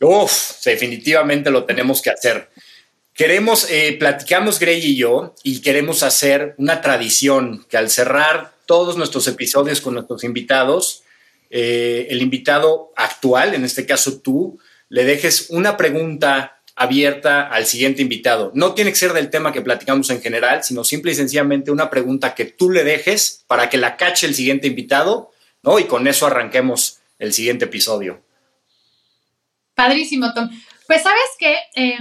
[0.00, 2.50] Uf, definitivamente lo tenemos que hacer.
[3.14, 8.96] Queremos, eh, platicamos Gray y yo, y queremos hacer una tradición que al cerrar todos
[8.96, 11.02] nuestros episodios con nuestros invitados,
[11.50, 14.58] eh, el invitado actual, en este caso tú,
[14.88, 18.52] le dejes una pregunta abierta al siguiente invitado.
[18.54, 21.90] No tiene que ser del tema que platicamos en general, sino simple y sencillamente una
[21.90, 25.78] pregunta que tú le dejes para que la cache el siguiente invitado, ¿no?
[25.80, 28.20] Y con eso arranquemos el siguiente episodio.
[29.78, 30.50] Padrísimo, Tom.
[30.88, 31.98] Pues sabes que eh,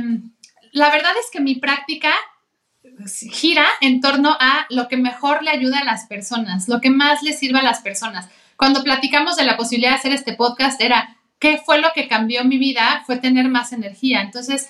[0.72, 2.12] la verdad es que mi práctica
[3.32, 7.22] gira en torno a lo que mejor le ayuda a las personas, lo que más
[7.22, 8.30] le sirva a las personas.
[8.56, 12.44] Cuando platicamos de la posibilidad de hacer este podcast era, ¿qué fue lo que cambió
[12.44, 13.04] mi vida?
[13.06, 14.22] Fue tener más energía.
[14.22, 14.70] Entonces,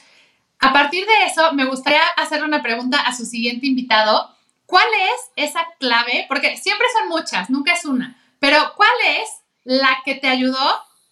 [0.60, 4.36] a partir de eso, me gustaría hacer una pregunta a su siguiente invitado.
[4.66, 6.26] ¿Cuál es esa clave?
[6.28, 8.90] Porque siempre son muchas, nunca es una, pero ¿cuál
[9.22, 9.30] es
[9.64, 10.60] la que te ayudó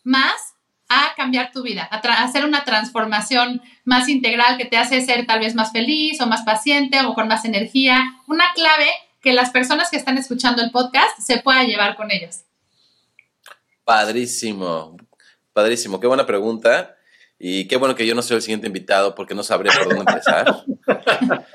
[0.03, 0.54] más
[0.95, 5.39] a cambiar tu vida, a, hacer una transformación más integral que te hace ser tal
[5.39, 8.03] vez más feliz o más paciente o con más energía.
[8.27, 8.87] Una clave
[9.21, 12.43] que las personas que están escuchando el podcast se pueda llevar con ellos.
[13.83, 14.97] Padrísimo,
[15.53, 16.95] padrísimo, qué buena pregunta.
[17.37, 20.11] Y qué bueno que yo no soy el siguiente invitado porque no sabré por dónde
[20.11, 20.63] empezar.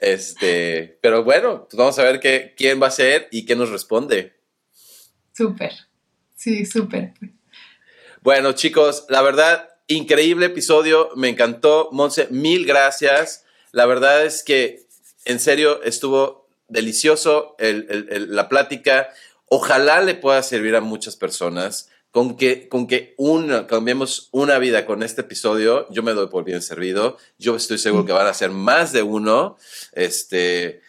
[0.00, 3.70] este, pero bueno, pues vamos a ver qué, quién va a ser y qué nos
[3.70, 4.34] responde.
[5.32, 5.72] Súper,
[6.36, 7.14] sí, súper.
[8.24, 11.90] Bueno, chicos, la verdad, increíble episodio, me encantó.
[11.92, 13.44] Monse, mil gracias.
[13.70, 14.86] La verdad es que,
[15.26, 19.10] en serio, estuvo delicioso el, el, el, la plática.
[19.50, 21.90] Ojalá le pueda servir a muchas personas.
[22.12, 26.44] Con que, con que una, cambiemos una vida con este episodio, yo me doy por
[26.44, 27.18] bien servido.
[27.36, 29.58] Yo estoy seguro que van a ser más de uno.
[29.92, 30.80] Este,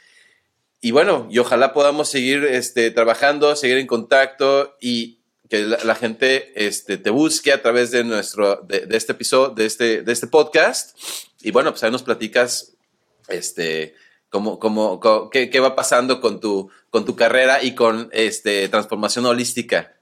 [0.80, 5.15] y bueno, y ojalá podamos seguir este, trabajando, seguir en contacto y
[5.50, 9.54] que la, la, gente este, te busque a través de nuestro, de, de, este episodio,
[9.54, 10.98] de este, de este podcast.
[11.42, 12.76] Y bueno, pues ahí nos platicas,
[13.28, 13.96] este,
[14.30, 18.68] cómo, cómo, cómo qué, qué, va pasando con tu, con tu carrera y con este,
[18.70, 19.96] transformación holística.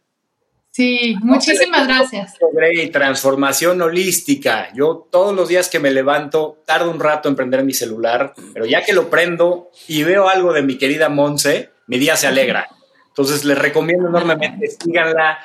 [0.74, 2.34] Sí, muchísimas gracias.
[2.52, 4.74] Grey, transformación holística.
[4.74, 8.66] Yo todos los días que me levanto, tardo un rato en prender mi celular, pero
[8.66, 12.70] ya que lo prendo y veo algo de mi querida Monse, mi día se alegra.
[13.14, 15.38] Entonces les recomiendo enormemente, síganla.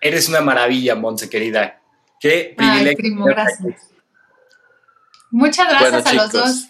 [0.00, 1.80] Eres una maravilla, Monse, querida.
[2.20, 2.88] Qué privilegio.
[2.90, 3.90] Ay, primo, gracias.
[5.32, 6.34] Muchas gracias bueno, a chicos.
[6.34, 6.68] los dos.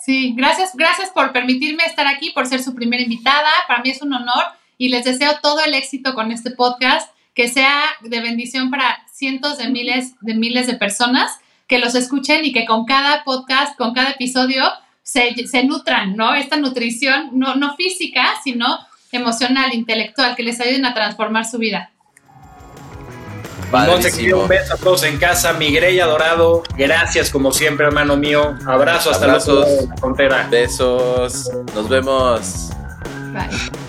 [0.00, 3.50] Sí, gracias, gracias por permitirme estar aquí, por ser su primera invitada.
[3.66, 4.44] Para mí es un honor
[4.78, 9.58] y les deseo todo el éxito con este podcast, que sea de bendición para cientos
[9.58, 13.92] de miles de miles de personas que los escuchen y que con cada podcast, con
[13.94, 14.62] cada episodio,
[15.02, 16.34] se, se nutran, ¿no?
[16.34, 18.78] Esta nutrición, no, no física, sino
[19.16, 21.90] emocional, intelectual, que les ayuden a transformar su vida.
[23.70, 24.42] Padrísimo.
[24.42, 26.62] un beso a todos en casa, mi Grey adorado.
[26.76, 28.56] Gracias como siempre, hermano mío.
[28.66, 30.46] Abrazo hasta Abrazos, la frontera.
[30.50, 31.50] Besos.
[31.74, 32.70] Nos vemos.
[33.32, 33.83] Bye.